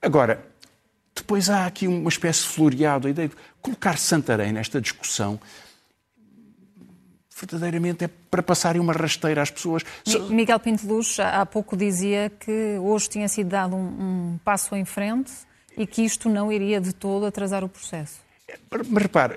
Agora, 0.00 0.42
depois 1.14 1.50
há 1.50 1.66
aqui 1.66 1.86
uma 1.88 2.08
espécie 2.08 2.40
de 2.40 2.48
floreado, 2.48 3.06
a 3.06 3.10
ideia 3.10 3.28
de 3.28 3.36
colocar 3.60 3.98
Santarém 3.98 4.50
nesta 4.50 4.80
discussão 4.80 5.38
verdadeiramente 7.40 8.04
é 8.04 8.10
para 8.30 8.42
passarem 8.42 8.80
uma 8.80 8.92
rasteira 8.92 9.42
às 9.42 9.50
pessoas. 9.50 9.82
Miguel 10.28 10.60
Pinto 10.60 10.86
Luz 10.86 11.18
há 11.18 11.44
pouco 11.46 11.76
dizia 11.76 12.30
que 12.40 12.78
hoje 12.78 13.08
tinha 13.08 13.28
sido 13.28 13.48
dado 13.48 13.74
um, 13.76 13.80
um 14.34 14.38
passo 14.44 14.74
em 14.76 14.84
frente 14.84 15.32
e 15.76 15.86
que 15.86 16.02
isto 16.02 16.28
não 16.28 16.52
iria 16.52 16.80
de 16.80 16.92
todo 16.92 17.26
atrasar 17.26 17.64
o 17.64 17.68
processo. 17.68 18.20
Mas 18.70 19.02
repare, 19.02 19.36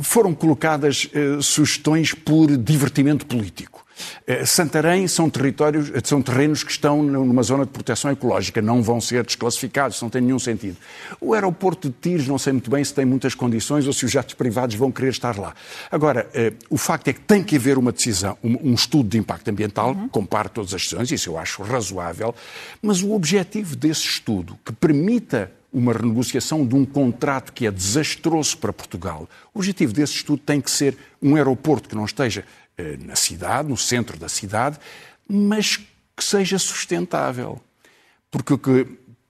foram 0.00 0.34
colocadas 0.34 1.08
uh, 1.14 1.42
sugestões 1.42 2.14
por 2.14 2.56
divertimento 2.56 3.26
político. 3.26 3.81
Uh, 4.26 4.46
Santarém 4.46 5.06
são 5.06 5.28
territórios, 5.28 5.90
são 6.04 6.22
terrenos 6.22 6.62
que 6.62 6.70
estão 6.70 7.02
numa 7.02 7.42
zona 7.42 7.64
de 7.64 7.70
proteção 7.70 8.10
ecológica, 8.10 8.62
não 8.62 8.82
vão 8.82 9.00
ser 9.00 9.24
desclassificados, 9.24 10.00
não 10.00 10.10
tem 10.10 10.20
nenhum 10.22 10.38
sentido. 10.38 10.76
O 11.20 11.34
aeroporto 11.34 11.88
de 11.88 11.94
Tires, 12.00 12.26
não 12.26 12.38
sei 12.38 12.52
muito 12.52 12.70
bem 12.70 12.84
se 12.84 12.94
tem 12.94 13.04
muitas 13.04 13.34
condições 13.34 13.86
ou 13.86 13.92
se 13.92 14.04
os 14.04 14.10
jatos 14.10 14.34
privados 14.34 14.74
vão 14.76 14.90
querer 14.90 15.10
estar 15.10 15.38
lá. 15.38 15.54
Agora, 15.90 16.28
uh, 16.34 16.56
o 16.70 16.76
facto 16.76 17.08
é 17.08 17.12
que 17.12 17.20
tem 17.20 17.42
que 17.42 17.56
haver 17.56 17.78
uma 17.78 17.92
decisão, 17.92 18.36
um, 18.42 18.74
estudo 18.74 19.08
de 19.08 19.18
impacto 19.18 19.48
ambiental, 19.48 19.92
uhum. 19.92 20.08
compare 20.08 20.48
todas 20.48 20.74
as 20.74 20.82
decisões, 20.82 21.10
isso 21.10 21.30
eu 21.30 21.38
acho 21.38 21.62
razoável, 21.62 22.34
mas 22.80 23.02
o 23.02 23.12
objetivo 23.12 23.76
desse 23.76 24.02
estudo, 24.02 24.58
que 24.64 24.72
permita 24.72 25.50
uma 25.72 25.92
renegociação 25.92 26.66
de 26.66 26.74
um 26.74 26.84
contrato 26.84 27.52
que 27.52 27.66
é 27.66 27.70
desastroso 27.70 28.58
para 28.58 28.72
Portugal. 28.72 29.26
O 29.54 29.58
objetivo 29.58 29.92
desse 29.92 30.14
estudo 30.14 30.42
tem 30.44 30.60
que 30.60 30.70
ser 30.70 30.96
um 31.22 31.34
aeroporto 31.34 31.88
que 31.88 31.94
não 31.94 32.04
esteja 32.04 32.44
eh, 32.44 32.61
na 33.06 33.16
cidade, 33.16 33.68
no 33.68 33.76
centro 33.76 34.18
da 34.18 34.28
cidade, 34.28 34.78
mas 35.28 35.76
que 36.16 36.24
seja 36.24 36.58
sustentável. 36.58 37.60
Porque 38.30 38.54
o 38.54 38.58
que 38.58 38.86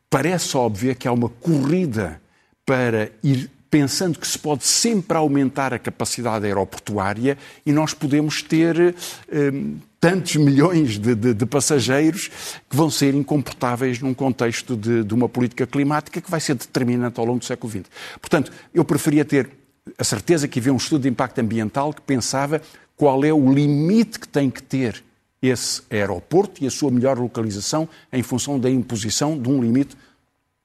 parece 0.08 0.56
óbvio 0.56 0.90
é 0.90 0.94
que 0.94 1.08
há 1.08 1.12
uma 1.12 1.28
corrida 1.28 2.20
para 2.64 3.10
ir 3.22 3.50
pensando 3.72 4.18
que 4.18 4.26
se 4.26 4.38
pode 4.38 4.64
sempre 4.64 5.16
aumentar 5.16 5.72
a 5.72 5.78
capacidade 5.78 6.44
aeroportuária 6.44 7.38
e 7.64 7.72
nós 7.72 7.94
podemos 7.94 8.42
ter 8.42 8.94
eh, 9.30 9.50
tantos 9.98 10.36
milhões 10.36 10.98
de, 10.98 11.14
de, 11.14 11.32
de, 11.32 11.46
passageiros 11.46 12.28
que 12.68 12.76
vão 12.76 12.90
ser 12.90 13.14
incomportáveis 13.14 13.98
num 13.98 14.12
contexto 14.12 14.76
de, 14.76 15.02
de, 15.02 15.14
uma 15.14 15.26
política 15.26 15.66
climática 15.66 16.20
que 16.20 16.30
vai 16.30 16.38
ser 16.38 16.54
determinante 16.54 17.18
ao 17.18 17.24
longo 17.24 17.38
do 17.38 17.46
século 17.46 17.72
XX. 17.72 17.84
Portanto, 18.20 18.52
eu 18.74 18.84
preferia 18.84 19.24
ter 19.24 19.48
a 19.96 20.04
certeza 20.04 20.46
que 20.46 20.58
havia 20.58 20.74
um 20.74 20.76
estudo 20.76 21.02
de 21.02 21.08
impacto 21.08 21.38
ambiental 21.40 21.94
que 21.94 22.02
pensava 22.02 22.60
qual 22.96 23.24
é 23.24 23.32
o 23.32 23.52
limite 23.52 24.18
que 24.18 24.28
tem 24.28 24.50
que 24.50 24.62
ter 24.62 25.02
esse 25.40 25.82
aeroporto 25.90 26.62
e 26.62 26.66
a 26.66 26.70
sua 26.70 26.90
melhor 26.90 27.18
localização 27.18 27.88
em 28.12 28.22
função 28.22 28.58
da 28.58 28.70
imposição 28.70 29.36
de 29.36 29.48
um 29.48 29.60
limite 29.60 29.96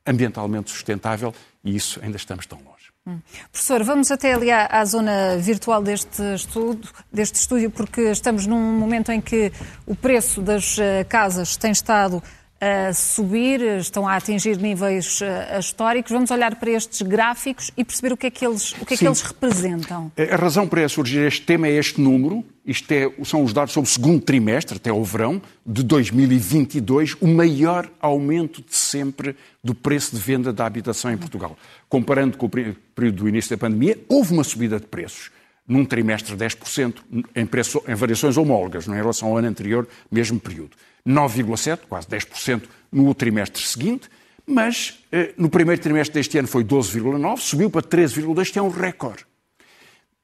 ambientalmente 0.05 0.69
sustentável 0.69 1.33
e 1.63 1.75
isso 1.75 1.99
ainda 2.03 2.17
estamos 2.17 2.45
tão 2.45 2.59
longe. 2.59 2.77
Hum. 3.07 3.19
Professor, 3.51 3.83
vamos 3.83 4.11
até 4.11 4.33
ali 4.33 4.51
à, 4.51 4.65
à, 4.67 4.83
zona 4.85 5.37
virtual 5.37 5.81
deste 5.81 6.21
estudo, 6.35 6.89
deste 7.11 7.35
estúdio, 7.35 7.71
porque 7.71 8.01
estamos 8.11 8.45
num 8.45 8.77
momento 8.77 9.11
em 9.11 9.21
que 9.21 9.51
o 9.85 9.95
preço 9.95 10.41
das 10.41 10.77
eh, 10.77 11.05
casas 11.05 11.55
tem 11.55 11.71
estado 11.71 12.21
a 12.59 12.91
subir, 12.93 13.61
estão 13.79 14.07
a 14.07 14.15
atingir 14.15 14.57
níveis 14.57 15.21
uh, 15.21 15.59
históricos. 15.59 16.11
Vamos 16.11 16.31
olhar 16.31 16.55
para 16.55 16.71
estes 16.71 17.01
gráficos 17.01 17.71
e 17.77 17.83
perceber 17.83 18.13
o 18.13 18.17
que 18.17 18.27
é 18.27 18.31
que 18.31 18.45
eles, 18.45 18.73
o 18.73 18.85
que 18.85 18.95
é 18.95 18.97
que 18.97 19.05
eles 19.05 19.21
representam. 19.21 20.11
A 20.17 20.35
razão 20.35 20.67
para 20.67 20.87
surgir 20.89 21.19
este 21.19 21.43
tema 21.43 21.67
é 21.67 21.71
este 21.71 22.01
número. 22.01 22.43
Isto 22.65 22.91
é, 22.91 23.09
são 23.23 23.43
os 23.43 23.53
dados 23.53 23.73
sobre 23.73 23.89
o 23.89 23.93
segundo 23.93 24.21
trimestre, 24.21 24.75
até 24.75 24.91
o 24.91 25.01
verão 25.03 25.41
de 25.65 25.83
2022, 25.83 27.15
o 27.21 27.27
maior 27.27 27.89
aumento 28.01 28.61
de 28.61 28.75
sempre 28.75 29.37
do 29.63 29.73
preço 29.73 30.15
de 30.15 30.21
venda 30.21 30.51
da 30.51 30.65
habitação 30.65 31.11
em 31.11 31.17
Portugal. 31.17 31.57
Comparando 31.87 32.37
com 32.37 32.47
o 32.47 32.49
período 32.49 33.15
do 33.15 33.29
início 33.29 33.51
da 33.51 33.57
pandemia, 33.57 33.97
houve 34.09 34.33
uma 34.33 34.43
subida 34.43 34.79
de 34.79 34.85
preços 34.85 35.31
num 35.67 35.83
trimestre 35.83 36.35
10%, 36.35 36.95
em, 37.35 37.45
preço, 37.45 37.83
em 37.87 37.95
variações 37.95 38.37
homólogas, 38.37 38.87
não 38.87 38.93
é? 38.93 38.97
em 38.97 39.01
relação 39.01 39.29
ao 39.29 39.37
ano 39.37 39.47
anterior, 39.47 39.87
mesmo 40.09 40.39
período. 40.39 40.71
9,7%, 41.05 41.79
quase 41.89 42.07
10% 42.07 42.63
no 42.91 43.13
trimestre 43.13 43.61
seguinte, 43.61 44.09
mas 44.45 44.99
eh, 45.11 45.33
no 45.37 45.49
primeiro 45.49 45.81
trimestre 45.81 46.13
deste 46.13 46.37
ano 46.37 46.47
foi 46.47 46.63
12,9%, 46.63 47.37
subiu 47.37 47.69
para 47.69 47.81
13,2%, 47.81 48.41
este 48.41 48.59
é 48.59 48.61
um 48.61 48.69
recorde. 48.69 49.25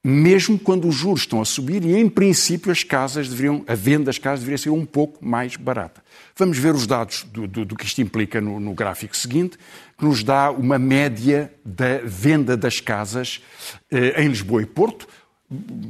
Mesmo 0.05 0.59
quando 0.59 0.85
os 0.85 0.95
juros 0.95 1.21
estão 1.21 1.41
a 1.41 1.45
subir 1.45 1.85
e, 1.85 1.95
em 1.95 2.09
princípio, 2.09 2.69
as 2.69 2.83
casas 2.83 3.29
deveriam, 3.29 3.63
a 3.65 3.73
venda 3.73 4.05
das 4.05 4.17
casas 4.17 4.41
deveria 4.41 4.57
ser 4.57 4.69
um 4.69 4.85
pouco 4.85 5.25
mais 5.25 5.55
barata. 5.55 6.03
Vamos 6.35 6.57
ver 6.57 6.75
os 6.75 6.85
dados 6.85 7.23
do, 7.31 7.47
do, 7.47 7.63
do 7.63 7.75
que 7.75 7.85
isto 7.85 8.01
implica 8.01 8.41
no, 8.41 8.59
no, 8.59 8.73
gráfico 8.73 9.15
seguinte, 9.15 9.57
que 9.97 10.03
nos 10.03 10.21
dá 10.21 10.51
uma 10.51 10.77
média 10.77 11.53
da 11.63 11.99
venda 12.03 12.57
das 12.57 12.81
casas 12.81 13.41
eh, 13.89 14.21
em 14.21 14.27
Lisboa 14.27 14.61
e 14.61 14.65
Porto. 14.65 15.07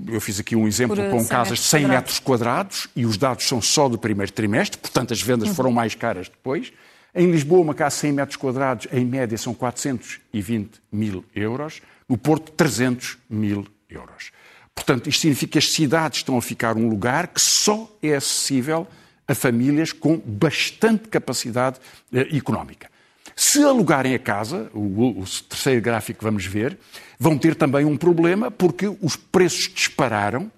Eu 0.08 0.22
fiz 0.22 0.39
aqui 0.39 0.55
um 0.55 0.67
exemplo 0.67 0.96
Por 0.96 1.10
com 1.10 1.25
casas 1.25 1.60
de 1.60 1.65
100 1.65 1.88
metros 1.88 2.20
quadrados 2.20 2.88
e 2.96 3.05
os 3.05 3.17
dados 3.17 3.48
são 3.48 3.62
só 3.62 3.88
do 3.88 3.98
primeiro 3.98 4.32
trimestre, 4.32 4.77
portanto 4.79 5.13
as 5.13 5.22
vendas 5.22 5.50
uhum. 5.50 5.55
foram 5.55 5.72
mais 5.72 5.96
caras 5.96 6.27
depois. 6.29 6.72
Em 7.15 7.29
Lisboa, 7.29 7.62
uma 7.62 7.75
casa 7.75 7.96
de 7.96 8.01
100 8.01 8.12
metros 8.12 8.38
quadrados, 8.38 8.88
em 8.91 9.05
média, 9.05 9.38
são 9.38 9.53
420 9.53 10.82
mil 10.91 11.24
euros. 11.36 11.82
No 12.10 12.17
Porto, 12.17 12.51
300 12.51 13.17
mil 13.29 13.67
euros. 13.88 14.32
Portanto, 14.74 15.08
isto 15.08 15.22
significa 15.22 15.51
que 15.51 15.58
as 15.60 15.72
cidades 15.72 16.20
estão 16.20 16.38
a 16.38 16.41
ficar 16.41 16.75
um 16.75 16.89
lugar 16.89 17.27
que 17.27 17.39
só 17.39 17.89
é 18.01 18.15
acessível 18.15 18.88
a 19.27 19.36
famílias 19.36 19.91
com 19.91 20.17
bastante 20.17 21.08
capacidade 21.08 21.79
eh, 22.12 22.36
económica. 22.36 22.89
Se 23.36 23.63
alugarem 23.63 24.13
a 24.13 24.20
casa, 24.20 24.70
o, 24.74 25.22
o, 25.22 25.25
terceiro 25.50 25.82
gráfico 25.82 26.20
que 26.20 26.25
vamos 26.25 26.46
ver, 26.46 26.78
vão 27.20 27.38
ter 27.38 27.56
também 27.56 27.86
um 27.86 27.98
problema 27.98 28.52
porque 28.52 28.88
os 29.02 29.16
preços 29.16 29.72
dispararam. 29.74 30.52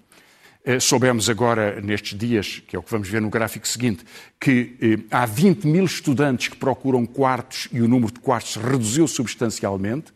Eh, 0.64 0.80
soubemos 0.80 1.30
agora, 1.30 1.80
nestes 1.80 2.18
dias, 2.18 2.64
que 2.68 2.76
é 2.76 2.80
o 2.80 2.84
que 2.84 2.92
vamos 2.92 3.08
ver 3.08 3.22
no 3.22 3.30
gráfico 3.30 3.68
seguinte, 3.68 4.04
que 4.40 4.76
eh, 4.82 5.00
há 5.12 5.26
20 5.26 5.68
mil 5.68 5.86
estudantes 5.86 6.48
que 6.48 6.58
procuram 6.58 7.06
quartos 7.06 7.68
e 7.72 7.82
o 7.82 7.88
número 7.88 8.12
de 8.12 8.20
quartos 8.20 8.56
reduziu 8.56 9.08
substancialmente. 9.08 10.14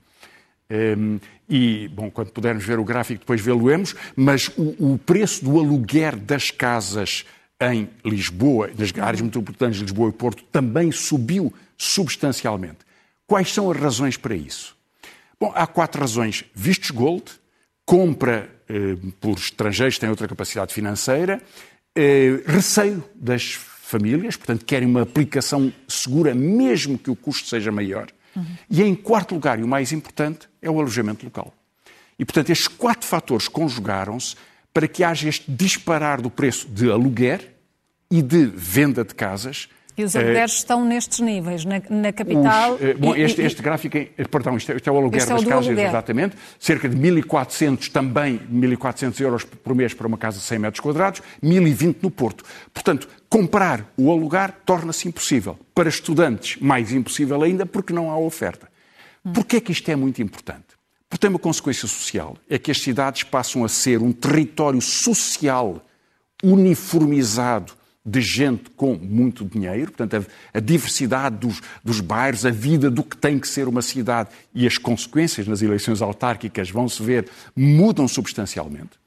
Um, 0.72 1.20
e, 1.50 1.88
bom, 1.88 2.12
quando 2.12 2.30
pudermos 2.32 2.64
ver 2.64 2.78
o 2.78 2.84
gráfico, 2.84 3.22
depois 3.22 3.42
vê-lo-emos, 3.42 3.96
mas 4.16 4.50
o, 4.50 4.94
o, 4.94 4.98
preço 5.00 5.44
do 5.44 5.58
aluguer 5.58 6.16
das 6.16 6.52
casas 6.52 7.26
em 7.60 7.90
Lisboa, 8.06 8.70
nas 8.78 8.94
áreas 9.00 9.22
metropolitanas 9.22 9.78
de 9.78 9.82
Lisboa 9.82 10.10
e 10.10 10.14
Porto, 10.14 10.44
também 10.52 10.92
subiu 10.92 11.52
substancialmente. 11.80 12.80
Quais 13.26 13.52
são 13.52 13.72
as 13.72 13.78
razões 13.78 14.18
para 14.18 14.36
isso? 14.36 14.76
Bom, 15.40 15.52
há 15.56 15.66
quatro 15.66 16.02
razões. 16.02 16.44
Vistos 16.54 16.92
gold, 16.92 17.24
compra 17.86 18.50
eh, 18.68 18.96
por 19.20 19.38
estrangeiros 19.38 19.96
que 19.96 20.02
têm 20.02 20.10
outra 20.10 20.28
capacidade 20.28 20.74
financeira, 20.74 21.42
eh, 21.96 22.42
receio 22.46 23.04
das 23.16 23.54
famílias, 23.54 24.36
portanto, 24.36 24.66
querem 24.66 24.88
uma 24.88 25.02
aplicação 25.02 25.74
segura, 25.88 26.36
mesmo 26.36 26.98
que 26.98 27.10
o 27.10 27.16
custo 27.16 27.48
seja 27.48 27.72
maior. 27.72 28.08
Uhum. 28.36 28.46
E, 28.70 28.84
em 28.84 28.94
quarto 28.94 29.34
lugar, 29.34 29.60
e 29.60 29.64
o 29.64 29.68
mais 29.68 29.92
importante, 29.92 30.48
é 30.62 30.70
o 30.70 30.80
alojamento 30.80 31.26
local. 31.26 31.54
E, 32.20 32.26
portanto, 32.26 32.50
estes 32.52 32.68
quatro 32.68 33.08
fatores 33.08 33.48
conjugaram-se 33.48 34.36
para 34.74 34.88
que 34.88 35.04
haja 35.04 35.30
este 35.30 35.50
disparar 35.50 36.22
do 36.22 36.30
preço 36.30 36.68
de 36.68 36.92
aluguer 36.92 37.56
e 38.12 38.22
de 38.22 38.46
venda 38.46 39.04
de 39.04 39.16
casas 39.16 39.70
e 40.00 40.04
os 40.04 40.16
alugueres 40.16 40.54
uh, 40.54 40.58
estão 40.58 40.86
nestes 40.86 41.20
níveis, 41.20 41.66
na, 41.66 41.82
na 41.90 42.14
capital. 42.14 42.76
Os, 42.76 42.82
uh, 42.82 42.98
bom, 42.98 43.16
e, 43.16 43.22
este, 43.22 43.42
este, 43.42 43.62
gráfico, 43.62 43.98
é, 43.98 44.06
perdão, 44.30 44.56
isto 44.56 44.72
é, 44.72 44.76
isto 44.78 44.90
é 44.90 44.94
o 44.94 44.98
aluguer 44.98 45.20
das 45.20 45.30
é 45.30 45.46
casas, 45.46 45.68
aluguer. 45.68 45.88
exatamente. 45.88 46.38
Cerca 46.58 46.88
de 46.88 46.96
1.400 46.96 47.92
também, 47.92 48.40
1.400 48.52 49.22
euros 49.22 49.44
por 49.44 49.76
mês 49.76 49.94
para 49.94 50.08
uma 50.08 50.18
casa 50.18 50.38
de 50.38 50.44
100 50.44 50.60
metros 50.60 50.80
quadrados, 50.80 51.22
1.020 51.44 51.98
no 52.02 52.10
Porto. 52.10 52.46
Portanto, 52.74 53.10
comprar 53.30 53.86
ou 53.98 54.12
alugar 54.12 54.56
torna-se 54.66 55.08
impossível. 55.08 55.60
Para 55.76 55.90
estudantes, 55.90 56.58
mais 56.62 56.94
impossível 56.94 57.42
ainda, 57.44 57.66
porque 57.66 57.92
não 57.94 58.10
há 58.10 58.18
oferta. 58.18 58.70
Porquê 59.34 59.58
é 59.58 59.62
que 59.62 59.72
isto 59.72 59.90
é 59.92 59.96
muito 59.96 60.22
importante? 60.22 60.80
Porque 61.10 61.22
tem 61.22 61.30
uma 61.30 61.40
consequência 61.40 61.88
social, 61.88 62.38
é 62.50 62.58
que 62.58 62.72
as 62.72 62.80
cidades 62.80 63.24
passam 63.24 63.66
a 63.66 63.68
ser 63.68 64.02
um 64.02 64.12
território 64.12 64.80
social 64.80 65.84
uniformizado 66.44 67.74
de 68.06 68.22
gente 68.22 68.70
com 68.72 68.96
muito 68.96 69.46
dinheiro, 69.46 69.92
portanto, 69.92 70.26
a, 70.54 70.58
a 70.58 70.60
diversidade 70.60 71.38
dos, 71.38 71.62
dos, 71.84 72.00
bairros, 72.00 72.46
a 72.46 72.50
vida 72.50 72.90
do 72.90 73.04
que 73.04 73.18
tem 73.18 73.38
que 73.38 73.48
ser 73.48 73.68
uma 73.68 73.82
cidade 73.82 74.30
e 74.54 74.66
as 74.66 74.78
consequências 74.78 75.48
nas 75.48 75.62
eleições 75.62 76.02
autárquicas 76.02 76.70
vão-se 76.70 77.02
ver, 77.04 77.30
mudam 77.56 78.08
substancialmente. 78.08 78.98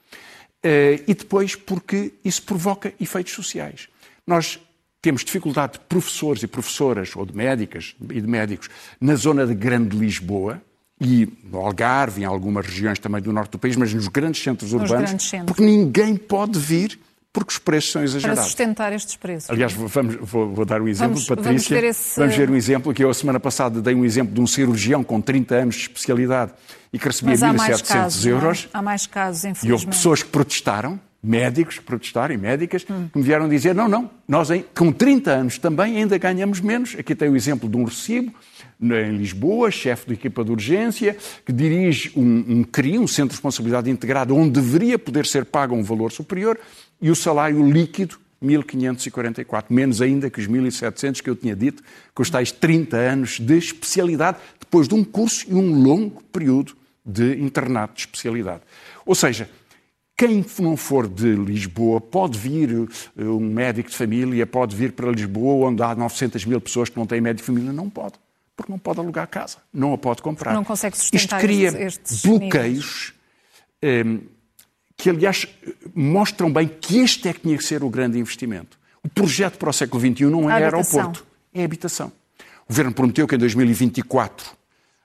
Uh, 0.65 1.03
e 1.09 1.15
depois 1.15 1.57
porque 1.57 2.13
isso 2.25 2.43
provoca 2.43 2.93
efeitos 3.01 3.33
sociais. 3.33 3.89
Nós 4.27 4.61
temos 5.01 5.25
dificuldade 5.25 5.73
de 5.73 5.81
professores 5.81 6.43
e 6.45 6.47
professoras, 6.47 7.17
ou 7.17 7.27
de 7.27 7.37
médicas 7.37 7.97
e 8.09 8.21
de 8.21 8.27
médicos, 8.29 8.69
na 9.01 9.17
zona 9.17 9.45
de 9.45 9.55
Grande 9.55 9.97
Lisboa, 9.97 10.63
e 11.01 11.29
no 11.43 11.59
Algarve, 11.59 12.23
em 12.23 12.25
algumas 12.25 12.65
regiões 12.65 13.01
também 13.01 13.21
do 13.21 13.33
norte 13.33 13.51
do 13.51 13.59
país, 13.59 13.75
mas 13.75 13.93
nos 13.93 14.07
grandes 14.07 14.41
centros 14.41 14.73
urbanos, 14.73 15.09
grandes 15.09 15.29
centros. 15.29 15.47
porque 15.49 15.65
ninguém 15.65 16.15
pode 16.15 16.57
vir 16.59 16.97
porque 17.33 17.53
os 17.53 17.59
preços 17.59 17.93
são 17.93 18.05
exagerados. 18.05 18.41
Para 18.41 18.47
sustentar 18.47 18.93
estes 18.93 19.17
preços. 19.17 19.49
Aliás, 19.49 19.73
vamos, 19.73 20.17
vou, 20.21 20.53
vou, 20.53 20.65
dar 20.65 20.83
um 20.83 20.89
exemplo, 20.89 21.15
vamos, 21.15 21.27
Patrícia. 21.27 21.51
Vamos 21.51 21.69
ver, 21.69 21.85
esse... 21.85 22.21
vamos 22.21 22.37
ver 22.37 22.51
um 22.51 22.55
exemplo, 22.55 22.93
que 22.93 23.03
eu 23.03 23.09
a 23.09 23.15
semana 23.15 23.41
passada 23.41 23.81
dei 23.81 23.95
um 23.95 24.05
exemplo 24.05 24.35
de 24.35 24.41
um 24.41 24.47
cirurgião 24.47 25.03
com 25.03 25.21
30 25.21 25.55
anos 25.55 25.75
de 25.77 25.83
especialidade 25.83 26.53
e 26.93 26.99
que 26.99 27.07
recebia 27.07 27.35
1.700 27.35 28.27
é? 28.27 28.31
euros. 28.31 28.69
Há 28.73 28.83
mais 28.83 29.07
casos, 29.07 29.45
infelizmente. 29.45 29.69
E 29.69 29.73
houve 29.73 29.87
pessoas 29.87 30.23
que 30.23 30.29
protestaram, 30.29 31.01
médicos 31.23 31.79
que 31.79 31.85
protestaram 31.85 32.35
e 32.35 32.37
médicas 32.37 32.85
que 32.85 32.93
me 32.93 33.23
vieram 33.23 33.49
dizer: 33.49 33.75
não, 33.75 33.89
não, 33.89 34.11
nós 34.29 34.49
com 34.75 34.93
30 34.93 35.31
anos 35.31 35.59
também 35.59 35.97
ainda 35.97 36.19
ganhamos 36.19 36.61
menos. 36.61 36.95
Aqui 36.99 37.15
tem 37.15 37.31
o 37.31 37.37
exemplo 37.37 37.67
de 37.67 37.77
um 37.79 37.85
recibo 37.85 38.31
em 38.83 39.17
Lisboa, 39.17 39.71
chefe 39.71 40.09
de 40.09 40.15
equipa 40.15 40.45
de 40.45 40.51
urgência, 40.51 41.17
que 41.47 41.53
dirige 41.53 42.13
um, 42.17 42.45
um 42.49 42.65
CRI, 42.65 42.99
um 42.99 43.07
Centro 43.07 43.31
de 43.31 43.35
Responsabilidade 43.35 43.91
Integrada, 43.91 44.35
onde 44.35 44.61
deveria 44.61 44.99
poder 44.99 45.25
ser 45.27 45.45
pago 45.45 45.75
um 45.75 45.83
valor 45.83 46.11
superior, 46.11 46.59
e 47.01 47.11
o 47.11 47.15
salário 47.15 47.65
líquido 47.71 48.19
1.544, 48.43 49.67
menos 49.71 50.03
ainda 50.03 50.29
que 50.29 50.41
os 50.41 50.49
1.700 50.49 51.23
que 51.23 51.31
eu 51.31 51.37
tinha 51.37 51.55
dito, 51.55 51.83
com 52.15 52.23
os 52.23 52.31
tais 52.31 52.51
30 52.51 52.97
anos 52.97 53.39
de 53.39 53.57
especialidade, 53.57 54.39
depois 54.59 54.89
de 54.89 54.95
um 54.95 55.05
curso 55.05 55.47
e 55.49 55.55
um 55.55 55.83
longo 55.83 56.23
período 56.33 56.77
de 57.05 57.41
internato 57.41 57.95
de 57.95 58.01
especialidade. 58.01 58.63
Ou 59.07 59.15
seja, 59.15 59.49
quem 60.17 60.45
não 60.61 60.77
for 60.77 61.09
de 61.09 61.35
Lisboa 61.35 62.01
pode 62.01 62.39
vir, 62.39 62.89
eh, 63.17 63.25
um 63.25 63.41
médico 63.41 63.91
de 63.91 63.97
família 63.97 64.47
pode 64.47 64.77
vir 64.77 64.93
para 64.93 65.11
Lisboa, 65.11 65.69
onde 65.69 65.83
há 65.83 65.95
900 65.95 66.45
mil 66.45 66.61
pessoas 66.61 66.89
que 66.89 66.97
não 66.97 67.07
têm 67.07 67.21
médico 67.21 67.43
de 67.43 67.47
família. 67.47 67.73
Não 67.73 67.91
pode, 67.91 68.15
porque 68.63 68.71
não 68.71 68.79
pode 68.79 69.01
alugar 69.01 69.27
casa, 69.27 69.59
não 69.75 69.93
a 69.93 69.99
pode 69.99 70.23
comprar. 70.23 70.55
Não 70.55 70.63
consegue 70.63 70.97
sustentar 70.97 71.39
Isto 71.39 71.47
cria 71.47 71.69
estes 71.83 72.23
bloqueios 72.25 73.13
eh, 73.83 74.05
que, 74.97 75.11
aliás, 75.11 75.49
mostram 75.93 76.53
bem 76.53 76.69
que 76.69 76.99
este 76.99 77.29
é 77.29 77.33
que 77.33 77.41
tinha 77.41 77.59
que 77.59 77.65
ser 77.65 77.83
o 77.83 77.91
grande 77.91 78.21
investimento. 78.21 78.79
O 79.03 79.09
projeto 79.09 79.59
para 79.59 79.71
o 79.71 79.73
século 79.73 80.01
XXI 80.01 80.27
não 80.27 80.49
é 80.49 80.55
aeroporto, 80.55 81.27
é 81.53 81.65
habitação. 81.65 82.13
O 82.65 82.69
Governo 82.69 82.95
prometeu 82.95 83.27
que 83.27 83.35
em 83.35 83.39
2024 83.39 84.53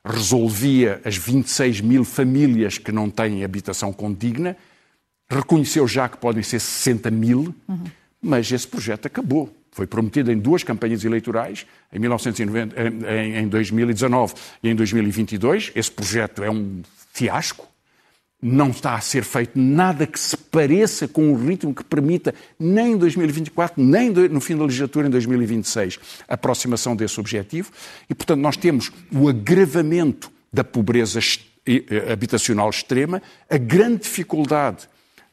resolvia 0.06 1.02
as 1.04 1.18
26 1.18 1.82
mil 1.82 2.06
famílias 2.06 2.78
que 2.78 2.92
não 2.92 3.10
têm 3.10 3.44
habitação 3.44 3.92
condigna 3.92 4.56
reconheceu 5.28 5.88
já 5.88 6.08
que 6.08 6.18
podem 6.18 6.44
ser 6.44 6.60
60 6.60 7.12
mil, 7.12 7.54
uhum. 7.68 7.84
mas 8.22 8.50
esse 8.52 8.68
projeto 8.68 9.08
acabou. 9.08 9.54
Foi 9.78 9.86
prometido 9.86 10.32
em 10.32 10.40
duas 10.40 10.64
campanhas 10.64 11.06
eleitorais, 11.06 11.68
em, 11.94 12.00
1990, 12.00 12.76
em, 13.14 13.36
em 13.36 13.48
2019 13.48 14.34
e 14.64 14.70
em 14.70 14.76
2022. 14.76 15.72
Esse 15.76 15.92
projeto 15.92 16.44
é 16.44 16.50
um 16.50 16.82
fiasco. 17.14 17.68
Não 18.42 18.72
está 18.72 18.96
a 18.96 19.02
ser 19.02 19.24
feito 19.24 19.52
nada 19.54 20.08
que 20.08 20.20
se 20.20 20.36
pareça 20.36 21.08
com 21.08 21.32
um 21.32 21.36
ritmo 21.36 21.76
que 21.76 21.84
permita, 21.84 22.34
nem 22.60 22.94
em 22.94 22.98
2024, 22.98 23.80
nem 23.80 24.10
no 24.10 24.42
fim 24.42 24.58
da 24.58 24.64
legislatura, 24.64 25.06
em 25.06 25.12
2026, 25.12 26.00
a 26.28 26.34
aproximação 26.34 26.96
desse 26.96 27.20
objetivo. 27.20 27.72
E, 28.10 28.16
portanto, 28.16 28.40
nós 28.40 28.58
temos 28.58 28.92
o 29.14 29.30
agravamento 29.30 30.32
da 30.52 30.64
pobreza 30.64 31.20
eh, 31.68 32.12
habitacional 32.12 32.68
extrema, 32.72 33.22
a 33.48 33.58
grande 33.60 34.02
dificuldade 34.02 34.88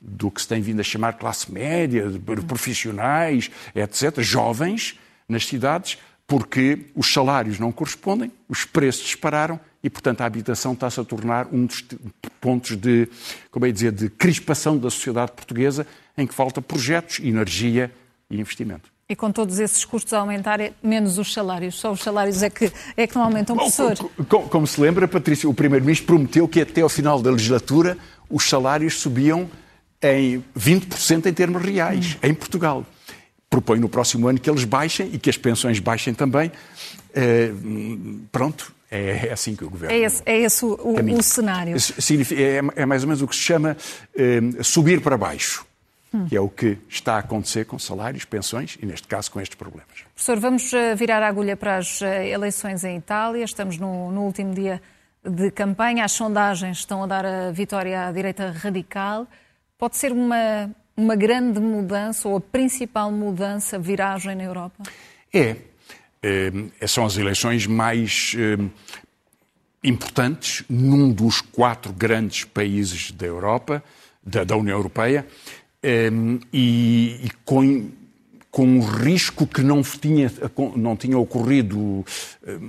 do 0.07 0.31
que 0.31 0.43
se 0.43 0.49
tem 0.49 0.61
vindo 0.61 0.81
a 0.81 0.85
chamar 0.85 1.15
classe 1.15 1.51
média, 1.51 2.05
profissionais, 2.47 3.51
etc., 3.75 4.21
jovens 4.21 4.99
nas 5.29 5.47
cidades, 5.47 5.99
porque 6.27 6.87
os 6.95 7.13
salários 7.13 7.59
não 7.59 7.73
correspondem, 7.73 8.31
os 8.49 8.65
preços 8.65 9.05
dispararam 9.05 9.59
e, 9.83 9.91
portanto, 9.91 10.21
a 10.21 10.27
habitação 10.27 10.73
está-se 10.73 11.01
a 11.01 11.05
tornar 11.05 11.47
um 11.53 11.67
dos 11.67 11.85
pontos 12.41 12.77
de, 12.77 13.09
como 13.51 13.67
é 13.67 13.71
dizer, 13.71 13.93
de 13.93 14.09
crispação 14.09 14.79
da 14.79 14.91
sociedade 14.91 15.33
portuguesa, 15.33 15.87
em 16.17 16.27
que 16.27 16.35
falta 16.35 16.63
projetos, 16.63 17.19
energia 17.21 17.91
e 18.31 18.41
investimento. 18.41 18.93
E 19.07 19.15
com 19.15 19.31
todos 19.31 19.59
esses 19.59 19.85
custos 19.85 20.15
a 20.15 20.21
aumentar, 20.21 20.61
é 20.61 20.73
menos 20.83 21.19
os 21.19 21.31
salários. 21.31 21.75
Só 21.75 21.93
os 21.93 22.01
salários 22.01 22.43
é 22.43 22.49
que, 22.49 22.73
é 22.97 23.07
que 23.07 23.15
não 23.15 23.25
aumentam, 23.25 23.55
professor. 23.55 23.95
Como, 24.27 24.49
como 24.49 24.67
se 24.67 24.81
lembra, 24.81 25.07
Patrícia, 25.07 25.49
o 25.49 25.53
Primeiro-Ministro 25.53 26.07
prometeu 26.07 26.49
que 26.49 26.63
até 26.63 26.81
ao 26.81 26.89
final 26.89 27.21
da 27.21 27.31
legislatura 27.31 27.99
os 28.31 28.49
salários 28.49 29.01
subiam 29.01 29.51
em 30.05 30.45
20% 30.57 31.27
em 31.27 31.33
termos 31.33 31.63
reais, 31.63 32.19
em 32.23 32.35
Portugal. 32.35 32.85
Propõe 33.49 33.79
no 33.79 33.89
próximo 33.89 34.29
ano 34.29 34.39
que 34.39 34.51
eles 34.51 34.65
baixem 34.65 35.11
e 35.13 35.19
que 35.19 35.31
as 35.31 35.39
pensões 35.39 35.79
baixem 35.79 36.13
também. 36.13 36.53
Uh, 37.17 38.21
pronto, 38.31 38.75
é, 38.91 39.29
é, 39.29 39.33
assim 39.33 39.57
que 39.57 39.65
o 39.65 39.71
governo. 39.71 39.95
É 39.95 40.01
esse, 40.01 40.23
é 40.27 40.39
esse 40.41 40.65
o, 40.65 40.75
o, 40.75 41.19
o 41.19 41.23
cenário. 41.23 41.77
É, 41.77 42.83
é, 42.83 42.87
mais 42.87 43.03
ou 43.03 43.09
menos 43.09 43.23
o 43.23 43.29
que 43.29 43.35
se 43.35 43.43
chama 43.43 43.77
uh, 44.15 44.65
subir 44.65 45.01
para 45.01 45.17
baixo, 45.17 45.65
hum. 46.13 46.27
que 46.27 46.37
é 46.37 46.41
o 46.41 46.49
que 46.49 46.77
está 46.89 47.15
a 47.15 47.19
acontecer 47.21 47.65
com 47.65 47.79
salários, 47.79 48.25
pensões 48.25 48.77
e, 48.83 48.85
neste 48.85 49.09
caso, 49.09 49.31
com 49.31 49.41
estes 49.41 49.57
problemas. 49.57 50.05
Professor, 50.15 50.39
vamos 50.39 50.73
eh, 50.73 50.95
virar 50.95 51.23
a 51.23 51.29
agulha 51.29 51.57
para 51.57 51.77
as 51.77 52.01
eleições 52.03 52.85
em 52.85 52.97
Itália. 52.97 53.45
Estamos 53.45 53.79
no, 53.79 54.13
no 54.13 54.23
último 54.23 54.55
dia 54.55 54.81
de 55.25 55.51
campanha. 55.51 56.05
As 56.05 56.13
sondagens 56.13 56.79
estão 56.79 57.03
a 57.03 57.07
dar 57.07 57.25
a 57.25 57.51
vitória 57.51 58.07
à 58.07 58.13
direita 58.13 58.51
radical 58.51 59.27
pode 59.79 59.97
ser 59.97 60.13
uma, 60.13 60.71
uma 60.97 61.17
grande 61.17 61.61
mudança 61.61 62.29
ou 62.29 62.37
a 62.37 62.41
principal 62.41 63.11
mudança, 63.11 63.79
viragem 63.79 64.35
na 64.35 64.45
Europa? 64.45 64.83
É. 65.33 65.57
é 66.23 66.87
são 66.87 67.05
as 67.05 67.17
eleições 67.17 67.67
mais 67.67 68.35
é, 68.37 68.59
importantes 69.83 70.65
num 70.69 71.13
dos 71.13 71.41
quatro 71.41 71.93
grandes 71.93 72.45
países 72.45 73.11
da 73.11 73.27
Europa, 73.27 73.83
da, 74.23 74.45
da 74.45 74.57
União 74.57 74.77
Europeia, 74.77 75.27
é, 75.83 76.11
e, 76.53 77.21
e 77.25 77.31
com 77.45 77.91
com 78.55 78.65
um 78.65 78.81
risco 78.81 79.49
que 79.49 79.63
não 79.63 79.83
tinha, 79.83 80.31
não 80.77 80.95
tinha 80.95 81.19
ocorrido, 81.19 82.05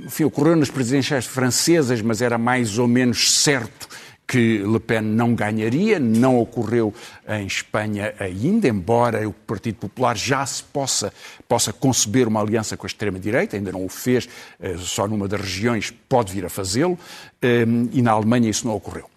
enfim, 0.03 0.23
ocorreu 0.23 0.55
nas 0.55 0.71
presidenciais 0.71 1.27
francesas, 1.27 2.01
mas 2.01 2.23
era 2.23 2.39
mais 2.39 2.79
ou 2.79 2.87
menos 2.87 3.43
certo 3.43 3.87
que 4.27 4.57
Le 4.57 4.79
Pen 4.79 5.01
não 5.01 5.35
ganharia, 5.35 5.99
não 5.99 6.39
ocorreu 6.39 6.93
em 7.27 7.45
Espanha 7.45 8.13
ainda, 8.19 8.67
embora 8.67 9.27
o 9.27 9.33
Partido 9.33 9.75
Popular 9.75 10.17
já 10.17 10.45
se 10.45 10.63
possa, 10.63 11.13
possa 11.47 11.71
conceber 11.71 12.27
uma 12.27 12.41
aliança 12.41 12.75
com 12.75 12.85
a 12.85 12.87
extrema-direita, 12.87 13.55
ainda 13.55 13.71
não 13.71 13.85
o 13.85 13.89
fez, 13.89 14.27
eh, 14.59 14.75
só 14.77 15.07
numa 15.07 15.27
das 15.27 15.41
regiões 15.41 15.93
pode 16.09 16.33
vir 16.33 16.45
a 16.45 16.49
fazê-lo, 16.49 16.97
eh, 17.41 17.65
e 17.91 18.01
na 18.01 18.11
Alemanha 18.11 18.49
isso 18.49 18.67
não 18.67 18.75
ocorreu. 18.75 19.09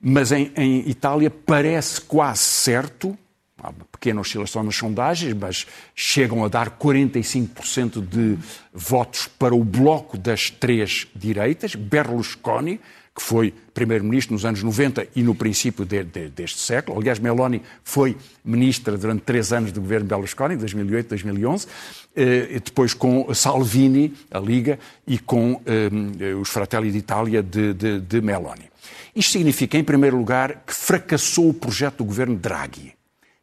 Mas 0.00 0.32
em, 0.32 0.52
em 0.56 0.88
Itália 0.88 1.30
parece 1.30 2.00
quase 2.00 2.40
certo, 2.40 3.16
há 3.62 3.70
uma 3.70 3.84
pequena 3.90 4.20
oscilação 4.20 4.62
nas 4.62 4.76
sondagens, 4.76 5.32
mas 5.32 5.66
chegam 5.94 6.44
a 6.44 6.48
dar 6.48 6.70
45% 6.70 8.06
de 8.06 8.36
votos 8.72 9.28
para 9.38 9.54
o 9.54 9.64
bloco 9.64 10.18
das 10.18 10.50
três 10.50 11.06
direitas, 11.14 11.74
Berlusconi, 11.74 12.80
que 13.16 13.22
foi 13.22 13.54
primeiro-ministro 13.72 14.34
nos 14.34 14.44
anos 14.44 14.62
90 14.62 15.08
e 15.16 15.22
no 15.22 15.34
princípio 15.34 15.86
de, 15.86 16.04
de, 16.04 16.28
deste 16.28 16.58
século. 16.58 16.98
Aliás, 16.98 17.18
Meloni 17.18 17.62
foi 17.82 18.14
ministra 18.44 18.98
durante 18.98 19.22
três 19.22 19.54
anos 19.54 19.72
do 19.72 19.80
governo 19.80 20.06
Berlusconi, 20.06 20.54
2008 20.54 21.08
2011, 21.08 21.66
eh, 22.14 22.60
depois 22.62 22.92
com 22.92 23.32
Salvini, 23.32 24.12
a 24.30 24.38
Liga, 24.38 24.78
e 25.06 25.18
com 25.18 25.62
eh, 25.64 26.34
os 26.34 26.50
Fratelli 26.50 26.90
d'Italia 26.90 27.42
de, 27.42 27.72
de, 27.72 28.00
de 28.00 28.20
Meloni. 28.20 28.68
Isto 29.14 29.32
significa, 29.32 29.78
em 29.78 29.84
primeiro 29.84 30.18
lugar, 30.18 30.62
que 30.66 30.74
fracassou 30.74 31.48
o 31.48 31.54
projeto 31.54 31.98
do 31.98 32.04
governo 32.04 32.36
Draghi. 32.36 32.92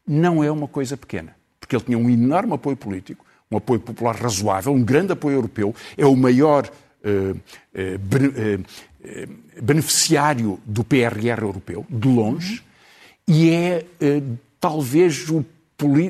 Não 0.07 0.43
é 0.43 0.51
uma 0.51 0.67
coisa 0.67 0.95
pequena, 0.95 1.35
porque 1.59 1.75
ele 1.75 1.83
tinha 1.83 1.97
um 1.97 2.11
enorme 2.11 2.53
apoio 2.53 2.77
político, 2.77 3.25
um 3.49 3.57
apoio 3.57 3.79
popular 3.79 4.15
razoável, 4.15 4.71
um 4.71 4.83
grande 4.83 5.13
apoio 5.13 5.37
europeu, 5.37 5.73
é 5.97 6.05
o 6.05 6.15
maior 6.15 6.69
eh, 7.03 7.33
beneficiário 9.61 10.59
do 10.65 10.83
PRR 10.83 11.41
europeu, 11.41 11.85
de 11.89 12.07
longe, 12.07 12.63
e 13.27 13.49
é 13.49 13.85
eh, 13.99 14.21
talvez 14.59 15.29
o 15.29 15.45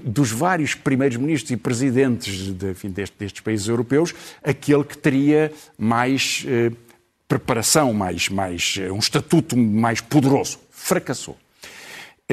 dos 0.03 0.29
vários 0.29 0.75
primeiros 0.75 1.17
ministros 1.17 1.49
e 1.49 1.57
presidentes 1.57 2.53
de, 2.53 2.71
enfim, 2.71 2.89
destes, 2.89 3.17
destes, 3.17 3.41
países 3.41 3.67
europeus, 3.67 4.13
aquele 4.43 4.83
que 4.83 4.95
teria 4.95 5.51
mais 5.77 6.45
eh, 6.47 6.71
preparação, 7.27 7.91
mais, 7.91 8.29
mais, 8.29 8.75
um 8.91 8.99
estatuto 8.99 9.57
mais 9.57 9.99
poderoso. 9.99 10.59
Fracassou. 10.69 11.37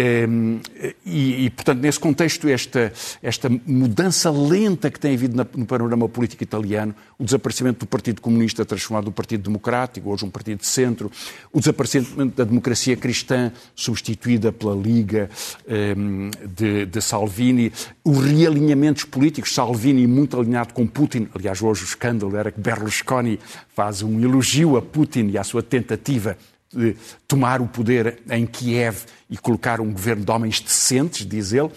Ehm, 0.00 0.60
e, 1.04 1.44
e, 1.44 1.50
portanto, 1.50 1.80
nesse 1.80 2.00
contexto, 2.00 2.48
esta, 2.48 2.90
esta 3.22 3.50
mudança 3.66 4.30
lenta 4.30 4.90
que 4.90 4.98
tem 4.98 5.12
havido 5.12 5.46
no 5.54 5.66
panorama 5.66 6.08
político 6.08 6.42
italiano, 6.42 6.94
o 7.18 7.24
desaparecimento 7.24 7.80
do 7.80 7.86
Partido 7.86 8.22
Comunista 8.22 8.64
transformado 8.64 9.06
no 9.06 9.12
Partido 9.12 9.42
Democrático, 9.42 10.10
hoje 10.10 10.24
um 10.24 10.30
partido 10.30 10.60
de 10.60 10.66
centro, 10.66 11.10
o 11.52 11.58
desaparecimento 11.58 12.34
da 12.34 12.44
democracia 12.44 12.96
cristã 12.96 13.52
substituída 13.74 14.50
pela 14.50 14.74
Liga 14.74 15.28
ehm, 15.68 16.30
de, 16.56 16.86
de, 16.86 17.02
Salvini, 17.02 17.70
os 18.02 18.24
realinhamentos 18.24 19.04
políticos, 19.04 19.52
Salvini 19.52 20.06
muito 20.06 20.38
alinhado 20.40 20.72
com 20.72 20.86
Putin, 20.86 21.28
aliás, 21.34 21.60
hoje 21.60 21.82
o 21.82 21.84
escândalo 21.84 22.36
era 22.36 22.50
que 22.50 22.60
Berlusconi 22.60 23.38
faz 23.74 24.00
um 24.00 24.18
elogio 24.20 24.78
a 24.78 24.82
Putin 24.82 25.28
e 25.28 25.36
à 25.36 25.44
sua 25.44 25.62
tentativa 25.62 26.38
tomar 27.26 27.61
o 27.61 27.66
poder 27.66 28.20
em 28.30 28.46
Kiev 28.46 29.04
e 29.28 29.37
colocar 29.37 29.80
um 29.80 29.92
governo 29.92 30.24
de 30.24 30.30
homens 30.30 30.61
decentes, 30.61 31.26
diz 31.26 31.52
ele, 31.52 31.70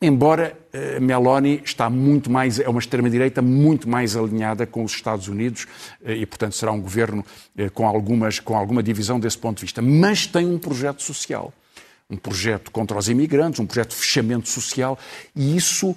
embora 0.00 0.56
uh, 0.72 1.00
Meloni 1.00 1.60
está 1.64 1.90
muito 1.90 2.30
mais, 2.30 2.58
é 2.58 2.68
uma 2.68 2.80
extrema-direita 2.80 3.42
muito 3.42 3.88
mais 3.88 4.16
alinhada 4.16 4.66
com 4.66 4.84
os 4.84 4.92
Estados 4.92 5.28
Unidos 5.28 5.66
uh, 6.02 6.10
e, 6.10 6.24
portanto, 6.26 6.54
será 6.54 6.72
um 6.72 6.80
governo 6.80 7.24
uh, 7.58 7.70
com, 7.72 7.86
algumas, 7.86 8.38
com 8.38 8.56
alguma 8.56 8.82
divisão 8.82 9.18
desse 9.18 9.38
ponto 9.38 9.58
de 9.58 9.62
vista. 9.62 9.82
Mas 9.82 10.26
tem 10.26 10.46
um 10.46 10.58
projeto 10.58 11.02
social. 11.02 11.52
um 12.10 12.16
projeto 12.16 12.70
contra 12.70 12.98
os 12.98 13.08
imigrantes, 13.08 13.58
um 13.58 13.66
projeto 13.66 13.90
de 13.90 13.96
fechamento 13.96 14.48
social, 14.48 14.98
e 15.34 15.56
isso, 15.56 15.96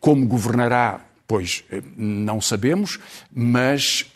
como 0.00 0.26
governará 0.26 1.00
Pois 1.26 1.64
não 1.96 2.40
sabemos, 2.40 3.00
mas 3.32 4.10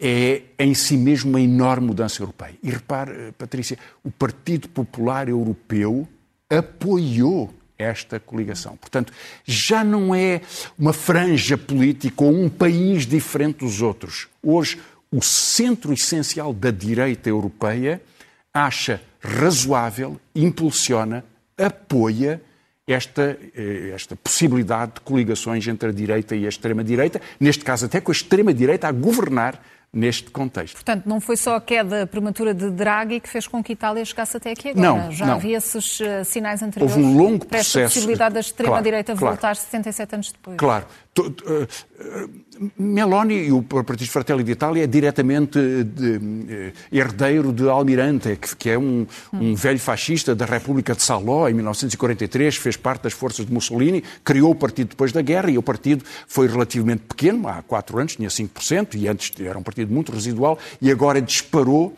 é 0.00 0.42
em 0.58 0.72
si 0.72 0.96
mesmo 0.96 1.30
uma 1.30 1.40
enorme 1.40 1.88
mudança 1.88 2.22
europeia. 2.22 2.54
E 2.62 2.70
repare, 2.70 3.32
Patrícia, 3.36 3.76
o 4.04 4.10
Partido 4.10 4.68
Popular 4.68 5.28
Europeu 5.28 6.06
apoiou 6.48 7.52
esta 7.76 8.20
coligação. 8.20 8.76
Portanto, 8.76 9.12
já 9.44 9.82
não 9.82 10.14
é 10.14 10.42
uma 10.78 10.92
franja 10.92 11.58
política 11.58 12.22
ou 12.22 12.32
um 12.32 12.48
país 12.48 13.04
diferente 13.04 13.58
dos 13.58 13.82
outros. 13.82 14.28
Hoje, 14.40 14.78
o 15.10 15.20
centro 15.20 15.92
essencial 15.92 16.52
da 16.54 16.70
direita 16.70 17.28
europeia 17.28 18.00
acha 18.54 19.02
razoável, 19.20 20.20
impulsiona, 20.34 21.24
apoia 21.58 22.40
esta, 22.86 23.38
eh, 23.56 23.92
esta 23.94 24.16
possibilidade 24.16 24.94
de 24.94 25.00
coligações 25.02 25.66
entre 25.68 25.90
a 25.90 25.92
direita 25.92 26.34
e 26.34 26.46
a 26.46 26.48
extrema-direita, 26.48 27.20
neste 27.38 27.64
caso 27.64 27.86
até 27.86 28.00
com 28.00 28.10
a 28.10 28.14
extrema-direita 28.14 28.88
a 28.88 28.92
governar 28.92 29.60
neste 29.92 30.30
contexto. 30.30 30.74
Portanto, 30.76 31.06
não 31.06 31.20
foi 31.20 31.36
só 31.36 31.56
a 31.56 31.60
queda 31.60 32.06
prematura 32.06 32.54
de 32.54 32.70
Draghi 32.70 33.20
que 33.20 33.28
fez 33.28 33.46
com 33.46 33.62
que 33.62 33.72
a 33.72 33.74
Itália 33.74 34.02
chegasse 34.04 34.36
até 34.38 34.52
aqui 34.52 34.70
agora. 34.70 34.86
Não, 34.86 35.12
Já 35.12 35.26
não. 35.26 35.34
havia 35.34 35.58
esses 35.58 36.00
uh, 36.00 36.24
sinais 36.24 36.62
anteriores 36.62 36.96
Houve 36.96 37.06
um 37.06 37.14
longo 37.14 37.44
para 37.44 37.58
esta 37.58 37.72
processo. 37.80 37.94
possibilidade 37.94 38.34
da 38.34 38.40
extrema-direita 38.40 39.14
claro, 39.14 39.34
voltar 39.34 39.54
77 39.54 40.14
anos 40.14 40.32
depois. 40.32 40.56
Claro. 40.56 40.86
Uh, 41.18 41.68
Meloni 42.78 43.34
e 43.34 43.52
o 43.52 43.62
Partido 43.62 44.08
Fratelli 44.08 44.42
d'Italia 44.42 44.84
é 44.84 44.86
diretamente 44.86 45.58
de, 45.84 46.18
de, 46.18 46.72
herdeiro 46.90 47.52
de 47.52 47.68
Almirante, 47.68 48.36
que, 48.36 48.56
que 48.56 48.70
é 48.70 48.78
um, 48.78 49.06
um, 49.32 49.54
velho 49.54 49.78
fascista 49.78 50.34
da 50.34 50.46
República 50.46 50.94
de 50.94 51.02
Saló, 51.02 51.48
em 51.48 51.54
1943, 51.54 52.56
fez 52.56 52.76
parte 52.76 53.02
das 53.02 53.12
forças 53.12 53.44
de 53.44 53.52
Mussolini, 53.52 54.02
criou 54.24 54.52
o 54.52 54.54
partido 54.54 54.88
depois 54.88 55.12
da 55.12 55.20
guerra 55.20 55.50
e 55.50 55.58
o 55.58 55.62
partido 55.62 56.02
foi 56.26 56.48
relativamente 56.48 57.02
pequeno, 57.02 57.46
há 57.46 57.62
quatro 57.62 57.98
anos 57.98 58.16
tinha 58.16 58.28
5%, 58.28 58.94
e 58.94 59.06
antes 59.06 59.32
era 59.38 59.58
um 59.58 59.62
partido 59.62 59.92
muito 59.92 60.12
residual, 60.12 60.58
e 60.80 60.90
agora 60.90 61.20
disparou 61.20 61.94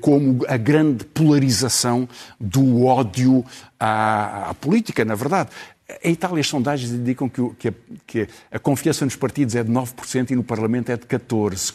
como 0.00 0.44
a 0.46 0.56
grande 0.58 1.04
polarização 1.06 2.06
do 2.38 2.84
ódio 2.84 3.44
à, 3.80 4.50
à, 4.50 4.54
política, 4.54 5.04
na 5.04 5.14
verdade. 5.14 5.50
Em 6.02 6.12
Itália, 6.12 6.40
as 6.40 6.46
sondagens 6.46 6.90
indicam 6.92 7.28
que, 7.28 7.42
que, 7.58 7.68
a, 7.68 7.74
que, 8.06 8.28
a, 8.50 8.58
confiança 8.58 9.04
nos 9.04 9.16
partidos 9.16 9.54
é 9.54 9.62
de 9.62 9.70
9% 9.70 10.30
e 10.30 10.34
no 10.34 10.42
Parlamento 10.42 10.90
é 10.90 10.96
de 10.96 11.04
14%, 11.04 11.74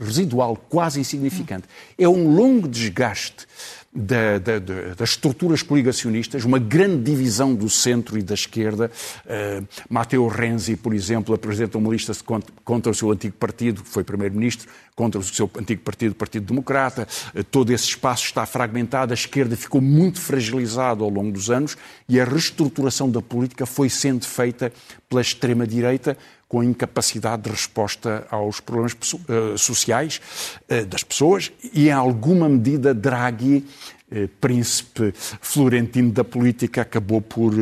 residual, 0.00 0.56
quase 0.56 0.98
insignificante. 0.98 1.64
É 1.98 2.08
um 2.08 2.34
longo 2.34 2.66
desgaste 2.66 3.46
da, 3.94 4.38
da, 4.38 4.58
das 4.96 5.10
estruturas 5.10 5.62
coligacionistas, 5.62 6.44
uma 6.44 6.58
grande 6.58 7.02
divisão 7.02 7.54
do 7.54 7.68
centro 7.68 8.18
e 8.18 8.22
da 8.22 8.32
esquerda. 8.32 8.90
Uh, 9.26 9.66
Matteo 9.88 10.26
Renzi, 10.28 10.76
por 10.76 10.94
exemplo, 10.94 11.34
apresenta 11.34 11.76
uma 11.76 11.92
lista 11.92 12.14
contra, 12.24 12.50
contra 12.64 12.90
o 12.90 12.94
seu 12.94 13.10
antigo 13.10 13.34
partido, 13.36 13.82
que 13.82 13.88
foi 13.90 14.02
primeiro-ministro, 14.02 14.66
contra 14.96 15.20
o 15.20 15.22
seu 15.22 15.50
antigo 15.58 15.82
partido, 15.82 16.12
o 16.12 16.14
Partido 16.14 16.46
Democrata. 16.46 17.06
Uh, 17.34 17.44
todo 17.44 17.70
esse 17.70 17.84
espaço 17.84 18.24
está 18.24 18.46
fragmentado, 18.46 19.12
a 19.12 19.14
esquerda 19.14 19.54
ficou 19.56 19.82
muito 19.82 20.18
fragilizada 20.18 21.04
ao 21.04 21.10
longo 21.10 21.32
dos 21.32 21.50
anos 21.50 21.76
e 22.08 22.18
a 22.18 22.24
reestruturação 22.24 23.10
da 23.10 23.20
política 23.20 23.66
foi 23.66 23.90
sendo 23.90 24.24
feita 24.24 24.72
pela 25.06 25.20
extrema-direita, 25.20 26.16
com 26.52 26.62
incapacidade 26.62 27.44
de 27.44 27.50
resposta 27.50 28.26
aos 28.30 28.60
problemas 28.60 28.92
uh, 28.92 29.56
sociais 29.56 30.20
uh, 30.68 30.84
das 30.84 31.02
pessoas 31.02 31.50
e, 31.72 31.88
em 31.88 31.92
alguma 31.92 32.46
medida, 32.46 32.92
Draghi, 32.92 33.64
uh, 34.12 34.28
príncipe 34.38 35.14
florentino 35.40 36.12
da 36.12 36.22
política, 36.22 36.82
acabou 36.82 37.22
por 37.22 37.54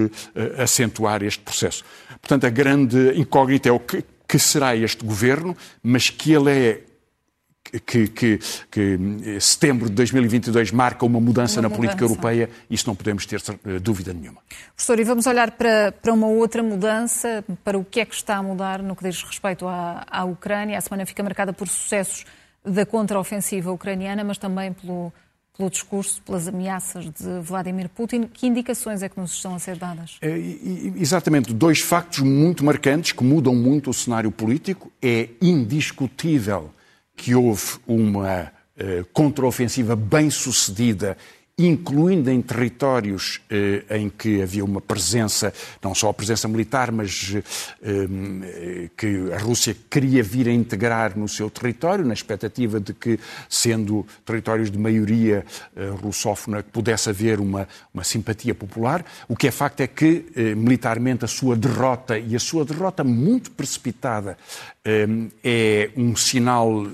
acentuar 0.59 1.23
este 1.23 1.41
processo. 1.41 1.85
Portanto, 2.21 2.47
a 2.49 2.51
grande 2.51 3.13
incógnita 3.15 3.69
é 3.69 3.73
o 3.73 3.79
que, 3.79 4.05
que 4.27 4.41
será 4.41 4.75
este 4.75 5.05
governo, 5.05 5.57
mas 5.85 6.11
que 6.11 6.33
ele 6.33 6.51
é 6.51 6.81
que, 7.79 8.09
que, 8.09 8.39
que, 8.71 8.99
setembro 9.41 9.89
de 9.89 9.95
2022 9.95 10.73
marca 10.73 11.05
uma 11.07 11.21
mudança 11.21 11.57
uma 11.61 11.63
na 11.63 11.69
mudança. 11.69 11.77
política 11.77 12.05
europeia, 12.05 12.51
isso 12.69 12.87
não 12.87 12.95
podemos 12.95 13.27
ter 13.27 13.41
eh, 13.65 13.79
dúvida 13.79 14.13
nenhuma. 14.13 14.41
Professor, 14.75 14.99
e 14.99 15.05
vamos 15.05 15.27
olhar 15.27 15.53
para, 15.53 15.93
para 15.93 16.13
uma 16.13 16.27
outra 16.27 16.63
mudança, 16.63 17.45
para 17.63 17.79
o 17.79 17.85
que 17.85 18.01
é 18.01 18.05
que 18.05 18.15
está 18.15 18.37
a 18.37 18.43
mudar 18.43 18.83
no 18.83 18.97
que 18.97 19.05
diz 19.05 19.23
respeito 19.23 19.69
à, 19.69 20.05
à 20.11 20.25
Ucrânia. 20.25 20.79
A 20.79 20.81
semana 20.81 21.07
fica 21.07 21.23
marcada 21.23 21.53
por 21.53 21.69
sucessos 21.69 22.25
da 22.65 22.85
contraofensiva 22.85 23.71
ucraniana, 23.71 24.23
mas 24.25 24.37
também 24.37 24.73
pelo, 24.73 25.13
pelo 25.57 25.71
discurso, 25.71 26.23
pelas 26.23 26.49
ameaças 26.49 27.05
de 27.05 27.41
Vladimir 27.43 27.89
Putin. 27.89 28.25
Que 28.25 28.47
indicações 28.47 29.03
é 29.03 29.09
que 29.09 29.19
nos 29.19 29.33
estão 29.33 29.55
a 29.55 29.59
ser 29.59 29.77
dadas? 29.77 30.19
É, 30.21 30.31
exatamente, 30.97 31.53
dois 31.53 31.81
factos 31.81 32.21
muito 32.21 32.65
marcantes 32.65 33.13
que 33.13 33.25
mudam 33.25 33.55
muito 33.55 33.91
o 33.91 33.95
cenário 33.95 34.31
político. 34.31 34.91
É 35.03 35.29
indiscutível 35.41 36.71
que 37.21 37.35
houve 37.35 37.79
uma 37.87 38.45
uh, 38.45 39.05
contraofensiva 39.13 39.95
bem 39.95 40.31
sucedida 40.31 41.19
incluindo 41.67 42.31
em 42.31 42.41
territórios 42.41 43.41
eh, 43.51 43.85
em 43.91 44.09
que 44.09 44.41
havia 44.41 44.65
uma 44.65 44.81
presença, 44.81 45.53
não 45.83 45.95
só 45.95 46.09
a 46.09 46.15
presença 46.15 46.49
militar, 46.49 46.91
mas 46.91 47.35
eh, 47.83 48.89
que 48.97 49.31
a 49.33 49.39
Rússia 49.39 49.77
queria 49.91 50.23
vir 50.23 50.49
a 50.49 50.53
integrar 50.53 51.19
no 51.19 51.29
seu 51.29 51.51
território, 51.51 52.05
na 52.05 52.15
expectativa 52.15 52.81
de 52.81 52.95
que, 52.95 53.21
sendo 53.49 54.07
territórios 54.25 54.71
de 54.71 54.79
maioria 54.79 55.45
eh, 55.77 55.91
russófona, 56.03 56.63
pudesse 56.63 57.11
haver 57.11 57.41
uma, 57.41 57.69
uma 57.93 58.05
simpatia 58.05 58.55
popular. 58.55 59.05
O 59.29 59.37
que 59.37 59.49
é 59.49 59.51
facto 59.51 59.83
é 59.83 59.87
que, 59.87 60.27
eh, 60.35 60.55
militarmente, 60.55 61.27
a 61.27 61.29
sua 61.29 61.55
derrota, 61.57 62.19
e 62.19 62.35
a 62.35 62.41
sua 62.41 62.65
derrota 62.65 63.05
muito 63.05 63.51
precipitada, 63.51 64.39
eh, 64.80 64.80
é 64.85 65.91
um 65.95 66.17
sinal 66.17 66.87
eh, 66.87 66.89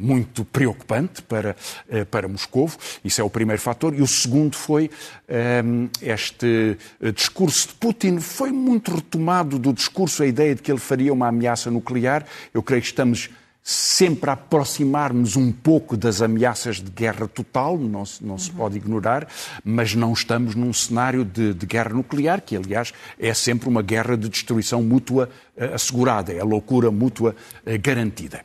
muito 0.00 0.44
preocupante 0.44 1.22
para, 1.22 1.54
para 2.10 2.26
Moscou. 2.26 2.68
Isso 3.04 3.20
é 3.20 3.24
o 3.24 3.30
primeiro 3.30 3.62
fator 3.62 3.94
e 3.94 4.02
o 4.02 4.06
segundo 4.06 4.56
foi 4.56 4.90
um, 5.64 5.88
este 6.00 6.76
eh, 7.00 7.12
discurso 7.12 7.68
de 7.68 7.74
Putin. 7.74 8.18
Foi 8.18 8.50
muito 8.50 8.94
retomado 8.94 9.58
do 9.58 9.72
discurso 9.72 10.24
a 10.24 10.26
ideia 10.26 10.54
de 10.54 10.62
que 10.62 10.72
ele 10.72 10.80
faria 10.80 11.12
uma 11.12 11.28
ameaça 11.28 11.70
nuclear. 11.70 12.26
Eu 12.52 12.62
creio 12.62 12.82
que 12.82 12.88
estamos 12.88 13.30
sempre 13.62 14.30
a 14.30 14.32
aproximar-nos 14.32 15.36
um 15.36 15.52
pouco 15.52 15.96
das 15.96 16.20
ameaças 16.20 16.76
de 16.76 16.90
guerra 16.90 17.28
total, 17.28 17.78
não 17.78 18.04
se, 18.04 18.24
não 18.24 18.36
se 18.36 18.50
uhum. 18.50 18.56
pode 18.56 18.76
ignorar, 18.76 19.28
mas 19.64 19.94
não 19.94 20.12
estamos 20.12 20.54
num 20.54 20.72
cenário 20.72 21.24
de, 21.24 21.54
de, 21.54 21.66
guerra 21.66 21.90
nuclear, 21.90 22.40
que 22.40 22.56
aliás 22.56 22.92
é 23.18 23.32
sempre 23.32 23.68
uma 23.68 23.82
guerra 23.82 24.16
de 24.16 24.28
destruição 24.28 24.82
mútua 24.82 25.28
uh, 25.56 25.74
assegurada, 25.74 26.32
é 26.32 26.40
a 26.40 26.44
loucura 26.44 26.90
mútua 26.90 27.36
uh, 27.64 27.70
garantida. 27.80 28.44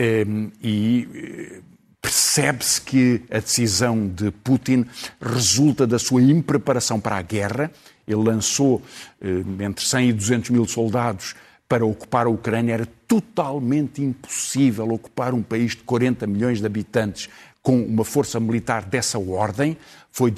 Um, 0.00 0.50
e 0.62 1.62
Percebe-se 2.04 2.82
que 2.82 3.22
a 3.30 3.38
decisão 3.38 4.06
de 4.06 4.30
Putin 4.30 4.84
resulta 5.18 5.86
da 5.86 5.98
sua 5.98 6.20
impreparação 6.20 7.00
para 7.00 7.16
a 7.16 7.22
guerra. 7.22 7.70
Ele 8.06 8.22
lançou 8.22 8.82
eh, 9.22 9.42
entre 9.64 9.82
100 9.82 10.10
e 10.10 10.12
200 10.12 10.50
mil 10.50 10.68
soldados 10.68 11.34
para 11.74 11.84
ocupar 11.84 12.26
a 12.26 12.30
Ucrânia. 12.30 12.74
Era 12.74 12.86
totalmente 13.08 14.00
impossível 14.00 14.88
ocupar 14.92 15.34
um 15.34 15.42
país 15.42 15.72
de 15.72 15.78
40 15.78 16.24
milhões 16.24 16.60
de 16.60 16.66
habitantes 16.66 17.28
com 17.60 17.82
uma 17.82 18.04
força 18.04 18.38
militar 18.38 18.84
dessa 18.84 19.18
ordem. 19.18 19.76
Foi 20.12 20.30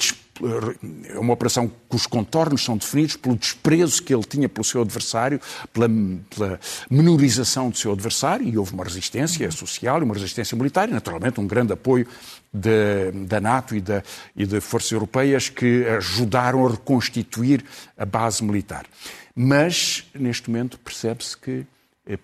é 1.08 1.18
uma 1.18 1.32
operação 1.32 1.70
cujos 1.88 2.06
contornos 2.06 2.64
são 2.64 2.76
definidos 2.76 3.16
pelo 3.16 3.36
desprezo 3.36 4.02
que 4.02 4.14
ele 4.14 4.24
tinha 4.24 4.48
pelo 4.48 4.64
seu 4.64 4.82
adversário, 4.82 5.40
pela, 5.72 5.88
pela 6.34 6.60
menorização 6.90 7.70
do 7.70 7.78
seu 7.78 7.92
adversário, 7.92 8.46
e 8.46 8.56
houve 8.56 8.72
uma 8.72 8.84
resistência 8.84 9.50
social 9.50 10.00
e 10.00 10.04
uma 10.04 10.14
resistência 10.14 10.56
militar, 10.56 10.88
e 10.88 10.92
naturalmente 10.92 11.40
um 11.40 11.46
grande 11.46 11.72
apoio 11.72 12.06
de, 12.52 13.12
da 13.26 13.40
NATO 13.40 13.74
e, 13.74 13.80
da, 13.80 14.02
e 14.34 14.46
de 14.46 14.60
forças 14.60 14.92
europeias 14.92 15.48
que 15.48 15.84
ajudaram 15.86 16.66
a 16.66 16.70
reconstituir 16.70 17.64
a 17.96 18.04
base 18.04 18.42
militar. 18.42 18.86
Mas, 19.34 20.04
neste 20.14 20.50
momento, 20.50 20.78
percebe-se 20.78 21.36
que 21.36 21.66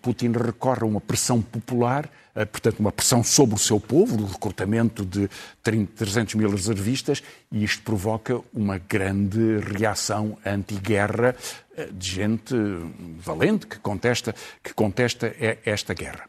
Putin 0.00 0.32
recorre 0.32 0.82
a 0.82 0.86
uma 0.86 1.00
pressão 1.00 1.42
popular 1.42 2.08
eh, 2.34 2.46
portanto, 2.46 2.80
uma 2.80 2.90
pressão 2.90 3.22
sobre 3.22 3.54
o 3.54 3.58
seu 3.58 3.78
povo, 3.78 4.22
o 4.22 4.26
recrutamento 4.26 5.04
de 5.04 5.28
30, 5.62 5.92
300 5.96 6.34
mil 6.34 6.50
reservistas, 6.50 7.22
e 7.50 7.62
isto 7.62 7.82
provoca 7.82 8.40
uma 8.54 8.78
grande 8.78 9.58
reação 9.58 10.38
anti-guerra 10.44 11.36
eh, 11.76 11.88
de 11.92 12.08
gente 12.10 12.54
valente 13.18 13.66
que 13.66 13.78
contesta, 13.78 14.34
que 14.62 14.72
contesta 14.72 15.34
esta 15.64 15.92
guerra. 15.92 16.24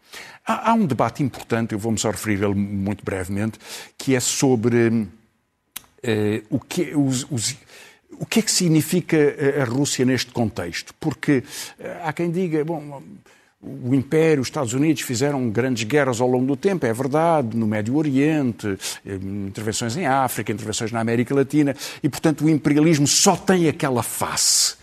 Há, 0.45 0.71
há 0.71 0.73
um 0.73 0.85
debate 0.85 1.23
importante, 1.23 1.71
eu 1.71 1.79
vou-me 1.79 1.97
só 1.97 2.11
referir 2.11 2.43
a 2.43 2.47
ele 2.47 2.55
muito 2.55 3.03
brevemente, 3.03 3.57
que 3.97 4.13
é 4.13 4.19
sobre 4.19 5.07
eh, 6.01 6.43
o, 6.49 6.59
que, 6.59 6.93
os, 6.93 7.25
os, 7.31 7.55
o 8.19 8.25
que 8.25 8.39
é 8.39 8.41
que 8.41 8.51
significa 8.51 9.17
a 9.61 9.63
Rússia 9.63 10.03
neste 10.03 10.33
contexto. 10.33 10.93
Porque 10.99 11.45
há 12.03 12.11
quem 12.11 12.29
diga, 12.29 12.65
bom 12.65 13.01
o 13.63 13.95
Império, 13.95 14.41
os 14.41 14.47
Estados 14.47 14.73
Unidos 14.73 15.03
fizeram 15.03 15.49
grandes 15.49 15.83
guerras 15.85 16.19
ao 16.19 16.27
longo 16.27 16.45
do 16.45 16.55
tempo, 16.55 16.85
é 16.85 16.91
verdade, 16.91 17.55
no 17.55 17.65
Médio 17.65 17.95
Oriente, 17.95 18.77
eh, 19.05 19.15
intervenções 19.15 19.95
em 19.95 20.05
África, 20.05 20.51
intervenções 20.51 20.91
na 20.91 20.99
América 20.99 21.33
Latina, 21.33 21.73
e, 22.01 22.09
portanto, 22.09 22.43
o 22.43 22.49
imperialismo 22.49 23.07
só 23.07 23.37
tem 23.37 23.69
aquela 23.69 24.03
face. 24.03 24.75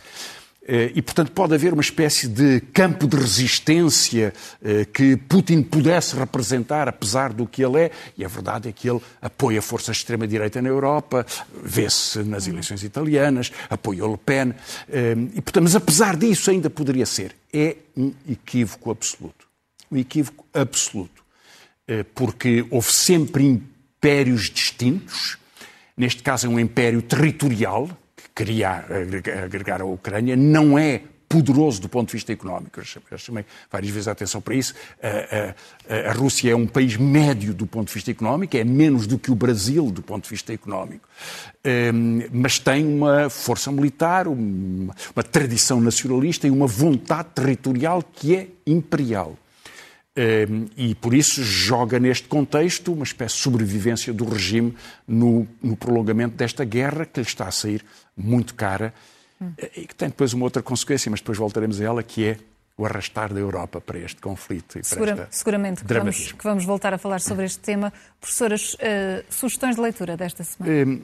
Eh, 0.72 0.92
e, 0.94 1.02
portanto, 1.02 1.32
pode 1.32 1.52
haver 1.52 1.72
uma 1.72 1.82
espécie 1.82 2.28
de 2.28 2.60
campo 2.72 3.08
de 3.08 3.16
resistência 3.16 4.32
eh, 4.62 4.84
que 4.84 5.16
Putin 5.16 5.64
pudesse 5.64 6.14
representar, 6.14 6.88
apesar 6.88 7.32
do 7.32 7.44
que 7.44 7.60
ele 7.60 7.86
é. 7.86 7.90
E 8.16 8.24
a 8.24 8.28
verdade 8.28 8.68
é 8.68 8.72
que 8.72 8.88
ele 8.88 9.00
apoia 9.20 9.60
forças 9.60 9.96
de 9.96 10.02
extrema-direita 10.02 10.62
na 10.62 10.68
Europa, 10.68 11.26
vê-se 11.60 12.20
nas 12.20 12.46
eleições 12.46 12.84
italianas, 12.84 13.50
apoiou 13.68 14.12
Le 14.12 14.18
Pen. 14.18 14.54
Eh, 14.88 15.16
e, 15.34 15.40
portanto, 15.40 15.64
mas 15.64 15.74
apesar 15.74 16.16
disso, 16.16 16.52
ainda 16.52 16.70
poderia 16.70 17.04
ser. 17.04 17.34
É 17.52 17.76
um 17.96 18.14
equívoco 18.28 18.92
absoluto. 18.92 19.48
Um 19.90 19.96
equívoco 19.96 20.46
absoluto. 20.54 21.20
Porque 22.14 22.64
houve 22.70 22.92
sempre 22.92 23.42
impérios 23.44 24.48
distintos. 24.48 25.36
Neste 25.96 26.22
caso, 26.22 26.46
é 26.46 26.48
um 26.48 26.60
império 26.60 27.02
territorial 27.02 27.90
queria 28.34 28.84
agregar 29.44 29.80
a 29.80 29.84
Ucrânia, 29.84 30.36
não 30.36 30.78
é 30.78 31.02
poderoso 31.30 31.80
do 31.80 31.88
ponto 31.88 32.08
de 32.08 32.14
vista 32.14 32.32
económico. 32.32 32.80
Eu 33.08 33.16
chamei 33.16 33.44
várias 33.70 33.92
vezes 33.92 34.08
a 34.08 34.12
atenção 34.12 34.40
para 34.40 34.52
isso. 34.52 34.74
A, 35.00 36.08
a, 36.08 36.10
a, 36.10 36.12
Rússia 36.12 36.50
é 36.50 36.56
um 36.56 36.66
país 36.66 36.96
médio 36.96 37.54
do 37.54 37.68
ponto 37.68 37.86
de 37.86 37.94
vista 37.94 38.10
económico, 38.10 38.56
é 38.56 38.64
menos 38.64 39.06
do 39.06 39.16
que 39.16 39.30
o 39.30 39.34
Brasil 39.36 39.92
do 39.92 40.02
ponto 40.02 40.24
de 40.24 40.30
vista 40.30 40.52
económico, 40.52 41.08
um, 41.94 42.22
mas 42.32 42.58
tem 42.58 42.84
uma 42.84 43.30
força 43.30 43.70
militar, 43.70 44.26
uma, 44.26 44.92
uma 45.14 45.22
tradição 45.22 45.80
nacionalista 45.80 46.48
e 46.48 46.50
uma 46.50 46.66
vontade 46.66 47.28
territorial 47.32 48.02
que 48.02 48.34
é 48.34 48.48
imperial. 48.66 49.38
Ehm, 50.16 50.66
e 50.76 50.94
por 50.96 51.14
isso 51.14 51.42
joga 51.42 52.00
neste 52.00 52.26
contexto 52.26 52.92
uma 52.92 53.04
espécie 53.04 53.36
de 53.36 53.42
sobrevivência 53.42 54.12
do 54.12 54.24
regime 54.24 54.74
no, 55.06 55.46
no 55.62 55.76
prolongamento 55.76 56.34
desta 56.34 56.64
guerra 56.64 57.06
que 57.06 57.20
lhe 57.20 57.26
está 57.26 57.46
a 57.46 57.52
sair 57.52 57.84
muito 58.16 58.56
cara 58.56 58.92
hum. 59.40 59.52
e 59.76 59.86
que 59.86 59.94
tem 59.94 60.08
depois 60.08 60.32
uma 60.32 60.44
outra 60.44 60.62
consequência, 60.62 61.08
mas 61.08 61.20
depois 61.20 61.38
voltaremos 61.38 61.80
a 61.80 61.84
ela, 61.84 62.02
que 62.02 62.26
é 62.26 62.38
o 62.76 62.84
arrastar 62.84 63.32
da 63.32 63.38
Europa 63.38 63.80
para 63.80 63.98
este 63.98 64.20
conflito 64.20 64.78
e 64.78 64.84
Segura, 64.84 65.14
para 65.14 65.28
Seguramente 65.30 65.84
que 65.84 65.94
vamos, 65.94 66.32
que 66.32 66.44
vamos, 66.44 66.64
voltar 66.64 66.92
a 66.92 66.98
falar 66.98 67.20
sobre 67.20 67.44
este 67.44 67.60
tema. 67.60 67.92
Professoras, 68.20 68.74
uh, 68.74 69.24
sugestões 69.28 69.76
de 69.76 69.82
leitura 69.82 70.16
desta 70.16 70.42
semana? 70.42 70.74
Ehm, 70.74 71.02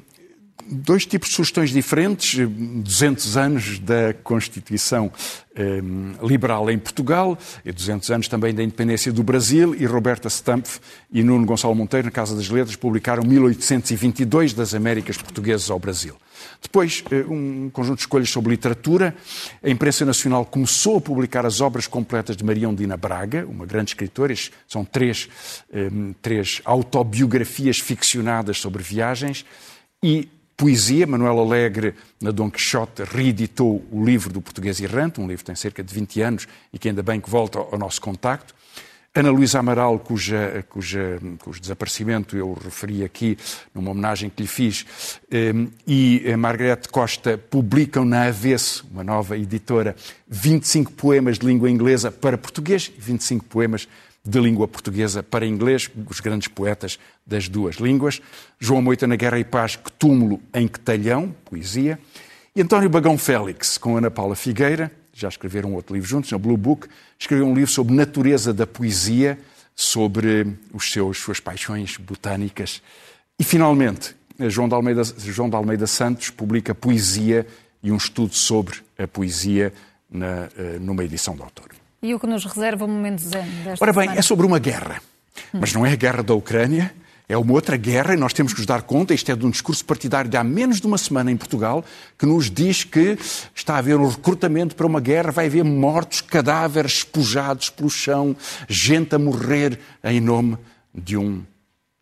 dois 0.69 1.07
tipos 1.07 1.29
de 1.29 1.35
sugestões 1.35 1.71
diferentes, 1.71 2.49
200 2.49 3.37
anos 3.37 3.79
da 3.79 4.15
Constituição 4.25 5.13
eh, 5.55 5.81
Liberal 6.23 6.71
em 6.71 6.79
Portugal, 6.79 7.39
e 7.65 7.73
200 7.73 8.11
anos 8.11 8.29
também 8.29 8.55
da 8.55 8.63
independência 8.63 9.13
do 9.13 9.23
Brasil, 9.23 9.75
e 9.75 9.87
Roberta 9.87 10.29
Stampf 10.29 10.81
e 11.13 11.23
Nuno 11.23 11.47
Gonçalo 11.47 11.75
Monteiro, 11.75 12.07
na 12.07 12.11
Casa 12.11 12.35
das 12.35 12.49
Letras, 12.49 12.77
publicaram 12.77 13.23
1822 13.23 14.53
das 14.53 14.75
Américas 14.75 15.17
Portuguesas 15.17 15.71
ao 15.71 15.79
Brasil. 15.79 16.17
Depois, 16.61 17.05
eh, 17.11 17.25
um 17.29 17.71
conjunto 17.71 17.97
de 17.97 18.03
escolhas 18.03 18.31
sobre 18.31 18.51
literatura. 18.51 19.15
A 19.63 19.71
imprensa 19.71 20.05
nacional 20.05 20.45
começou 20.45 20.99
a 20.99 21.01
publicar 21.01 21.47
as 21.47 21.61
obras 21.61 21.87
completas 21.87 22.37
de 22.37 22.45
Maria 22.45 22.69
Ondina 22.69 22.97
Braga, 22.97 23.47
uma 23.47 23.65
grande 23.65 23.91
escritora. 23.91 24.35
São 24.67 24.85
três, 24.85 25.29
eh, 25.73 25.91
três 26.21 26.61
autobiografias 26.65 27.79
ficcionadas 27.79 28.59
sobre 28.59 28.83
viagens. 28.83 29.45
E 30.03 30.29
poesia. 30.57 31.07
Manuel 31.07 31.39
Alegre, 31.39 31.95
na 32.21 32.31
Dom 32.31 32.51
Quixote, 32.51 33.05
reeditou 33.05 33.85
o 33.91 34.05
livro 34.05 34.33
do 34.33 34.41
Português 34.41 34.81
Errante, 34.81 35.21
um 35.21 35.27
livro 35.27 35.39
que 35.39 35.47
tem 35.47 35.55
cerca 35.55 35.83
de 35.83 35.93
20 35.93 36.21
anos 36.23 36.49
e 36.73 36.79
que 36.79 36.89
ainda 36.89 37.03
bem 37.03 37.21
que 37.21 37.29
volta 37.29 37.59
ao 37.59 37.79
nosso 37.79 38.01
contacto. 38.01 38.55
Ana 39.17 39.31
Luísa 39.31 39.61
Amaral, 39.61 39.99
cuja, 39.99 40.63
cuja, 40.69 41.19
cujo 41.39 41.59
desaparecimento 41.59 42.37
eu 42.37 42.53
referi 42.53 43.03
aqui 43.03 43.39
numa 43.75 43.93
homenagem 43.93 44.29
que 44.29 44.43
lhe 44.43 44.49
fiz, 44.49 44.85
ehm, 45.31 45.69
e 45.87 46.37
Margarete 46.37 46.91
Costa 46.91 47.39
publicam 47.39 48.05
na 48.05 48.25
Avesso, 48.25 48.87
uma 48.93 49.03
nova 49.03 49.39
editora, 49.39 49.97
25 50.29 50.93
poemas 50.93 51.39
de 51.39 51.47
língua 51.47 51.71
inglesa 51.71 52.11
para 52.11 52.37
português 52.37 52.93
e 52.95 53.01
25 53.01 53.47
poemas 53.47 53.81
de 53.83 53.89
língua 54.35 54.67
portuguesa 54.67 55.23
para 55.23 55.47
inglês, 55.47 55.91
os 56.09 56.21
grandes 56.21 56.49
poetas 56.49 56.99
das 57.27 57.49
duas 57.49 57.77
línguas. 57.77 58.21
João 58.59 58.83
Moita 58.83 59.07
na 59.07 59.17
Guerra 59.17 59.39
e 59.39 59.45
Paz, 59.45 59.77
Que 59.77 59.93
Túmulo 59.93 60.41
em 60.53 60.67
Quetalhão, 60.67 61.35
poesia. 61.45 61.99
E 62.55 62.63
António 62.63 62.89
Bagão 62.89 63.17
Félix, 63.19 63.79
com 63.79 63.97
Ana 63.97 64.11
Paula 64.11 64.35
Figueira, 64.35 64.91
já 65.13 65.29
escreveram 65.29 65.75
outro 65.75 65.95
livro 65.95 66.09
juntos, 66.09 66.31
no 66.31 66.39
Blue 66.39 66.57
Book, 66.57 66.89
escreveu 67.19 67.47
um 67.47 67.55
livro 67.55 67.71
sobre 67.71 67.95
natureza 67.95 68.53
da 68.53 68.67
poesia, 68.67 69.39
sobre 69.75 70.55
os 70.73 70.91
seus, 70.91 71.19
suas 71.19 71.41
paixões 71.41 71.97
botânicas. 71.97 72.83
E, 73.39 73.45
finalmente, 73.45 74.15
João 74.49 74.69
de, 74.69 74.75
Almeida, 74.75 75.03
João 75.05 75.49
de 75.49 75.57
Almeida 75.57 75.87
Santos 75.87 76.31
publica 76.31 76.75
Poesia 76.75 77.47
e 77.83 77.91
um 77.91 77.97
estudo 77.97 78.35
sobre 78.35 78.77
a 78.99 79.07
poesia 79.07 79.73
na, 80.11 80.49
eh, 80.57 80.79
numa 80.81 81.05
edição 81.05 81.35
de 81.35 81.43
autor. 81.43 81.71
E 82.03 82.15
o 82.15 82.21
que 82.21 82.27
nos 82.27 82.45
reserva 82.45 82.85
o 82.85 82.89
momento 82.89 83.21
zen 83.21 83.45
desta 83.65 83.85
Ora 83.85 83.93
bem, 83.93 84.03
semana? 84.05 84.19
é 84.19 84.23
sobre 84.23 84.47
uma 84.47 84.59
guerra. 84.59 85.01
Mas 85.53 85.73
não 85.73 85.85
é 85.85 85.93
a 85.93 85.97
guerra 85.97 86.23
da 86.23 86.35
Ucrânia, 86.35 86.95
é 87.29 87.37
uma 87.37 87.53
outra 87.53 87.77
guerra 87.77 88.15
e 88.15 88.17
nós 88.17 88.33
temos 88.33 88.53
que 88.53 88.61
nos 88.61 88.67
dar 88.67 88.83
conta, 88.83 89.13
isto 89.13 89.31
é 89.31 89.37
de 89.37 89.45
um 89.45 89.51
discurso 89.51 89.85
partidário 89.85 90.31
de 90.31 90.37
há 90.37 90.45
menos 90.45 90.81
de 90.81 90.87
uma 90.87 90.97
semana 90.97 91.31
em 91.31 91.37
Portugal, 91.37 91.85
que 92.17 92.25
nos 92.25 92.51
diz 92.51 92.85
que 92.85 93.19
está 93.55 93.75
a 93.75 93.79
haver 93.79 93.97
um 93.97 94.09
recrutamento 94.09 94.77
para 94.77 94.87
uma 94.87 95.01
guerra, 95.01 95.33
vai 95.33 95.47
haver 95.47 95.65
mortos, 95.65 96.21
cadáveres 96.21 96.99
espojados 96.99 97.69
pelo 97.69 97.91
chão, 97.91 98.37
gente 98.69 99.15
a 99.15 99.19
morrer 99.19 99.79
em 100.05 100.21
nome 100.21 100.57
de 100.95 101.17
um, 101.17 101.45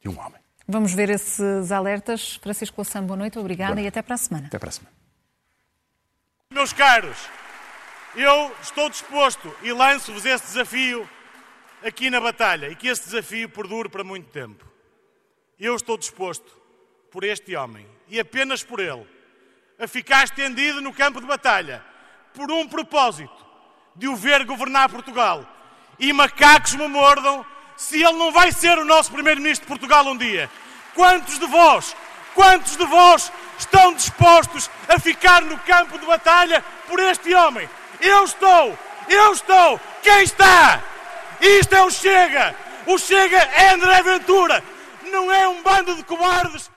de 0.02 0.08
um 0.08 0.18
homem. 0.18 0.40
Vamos 0.68 0.92
ver 0.92 1.10
esses 1.10 1.72
alertas. 1.72 2.38
Francisco 2.42 2.76
Louçã, 2.78 3.02
boa 3.02 3.16
noite, 3.16 3.38
obrigada 3.38 3.80
e 3.80 3.86
até 3.86 4.00
para 4.02 4.14
a 4.14 4.18
semana. 4.18 4.46
Até 4.46 4.58
para 4.58 4.68
a 4.68 4.72
semana. 4.72 4.92
Meus 6.52 6.72
caros, 6.72 7.16
eu 8.16 8.54
estou 8.62 8.88
disposto 8.88 9.54
e 9.62 9.72
lanço-vos 9.72 10.24
esse 10.24 10.46
desafio 10.46 11.08
aqui 11.82 12.10
na 12.10 12.20
batalha 12.20 12.68
e 12.68 12.76
que 12.76 12.88
esse 12.88 13.04
desafio 13.04 13.48
perdure 13.48 13.88
para 13.88 14.04
muito 14.04 14.30
tempo. 14.30 14.64
Eu 15.58 15.74
estou 15.74 15.98
disposto 15.98 16.50
por 17.10 17.24
este 17.24 17.54
homem 17.56 17.86
e 18.08 18.18
apenas 18.18 18.62
por 18.62 18.80
ele 18.80 19.06
a 19.78 19.86
ficar 19.86 20.24
estendido 20.24 20.80
no 20.80 20.92
campo 20.92 21.20
de 21.20 21.26
batalha 21.26 21.84
por 22.32 22.50
um 22.50 22.68
propósito 22.68 23.44
de 23.96 24.08
o 24.08 24.16
ver 24.16 24.44
governar 24.44 24.88
Portugal. 24.88 25.44
E 25.98 26.12
macacos 26.12 26.74
me 26.74 26.88
mordam 26.88 27.44
se 27.76 28.02
ele 28.02 28.18
não 28.18 28.32
vai 28.32 28.52
ser 28.52 28.78
o 28.78 28.84
nosso 28.84 29.12
primeiro-ministro 29.12 29.66
de 29.66 29.68
Portugal 29.68 30.06
um 30.06 30.16
dia. 30.16 30.50
Quantos 30.94 31.38
de 31.38 31.46
vós, 31.46 31.96
quantos 32.34 32.76
de 32.76 32.84
vós 32.84 33.32
estão 33.58 33.92
dispostos 33.94 34.70
a 34.88 34.98
ficar 34.98 35.42
no 35.42 35.58
campo 35.60 35.98
de 35.98 36.06
batalha 36.06 36.64
por 36.88 37.00
este 37.00 37.34
homem? 37.34 37.68
Eu 38.04 38.24
estou! 38.24 38.78
Eu 39.08 39.32
estou! 39.32 39.80
Quem 40.02 40.22
está? 40.22 40.82
Isto 41.40 41.74
é 41.74 41.82
o 41.82 41.90
Chega! 41.90 42.54
O 42.86 42.98
Chega 42.98 43.38
é 43.38 43.70
André 43.70 44.02
Ventura! 44.02 44.62
Não 45.10 45.32
é 45.32 45.48
um 45.48 45.62
bando 45.62 45.94
de 45.94 46.02
cobardes 46.02 46.70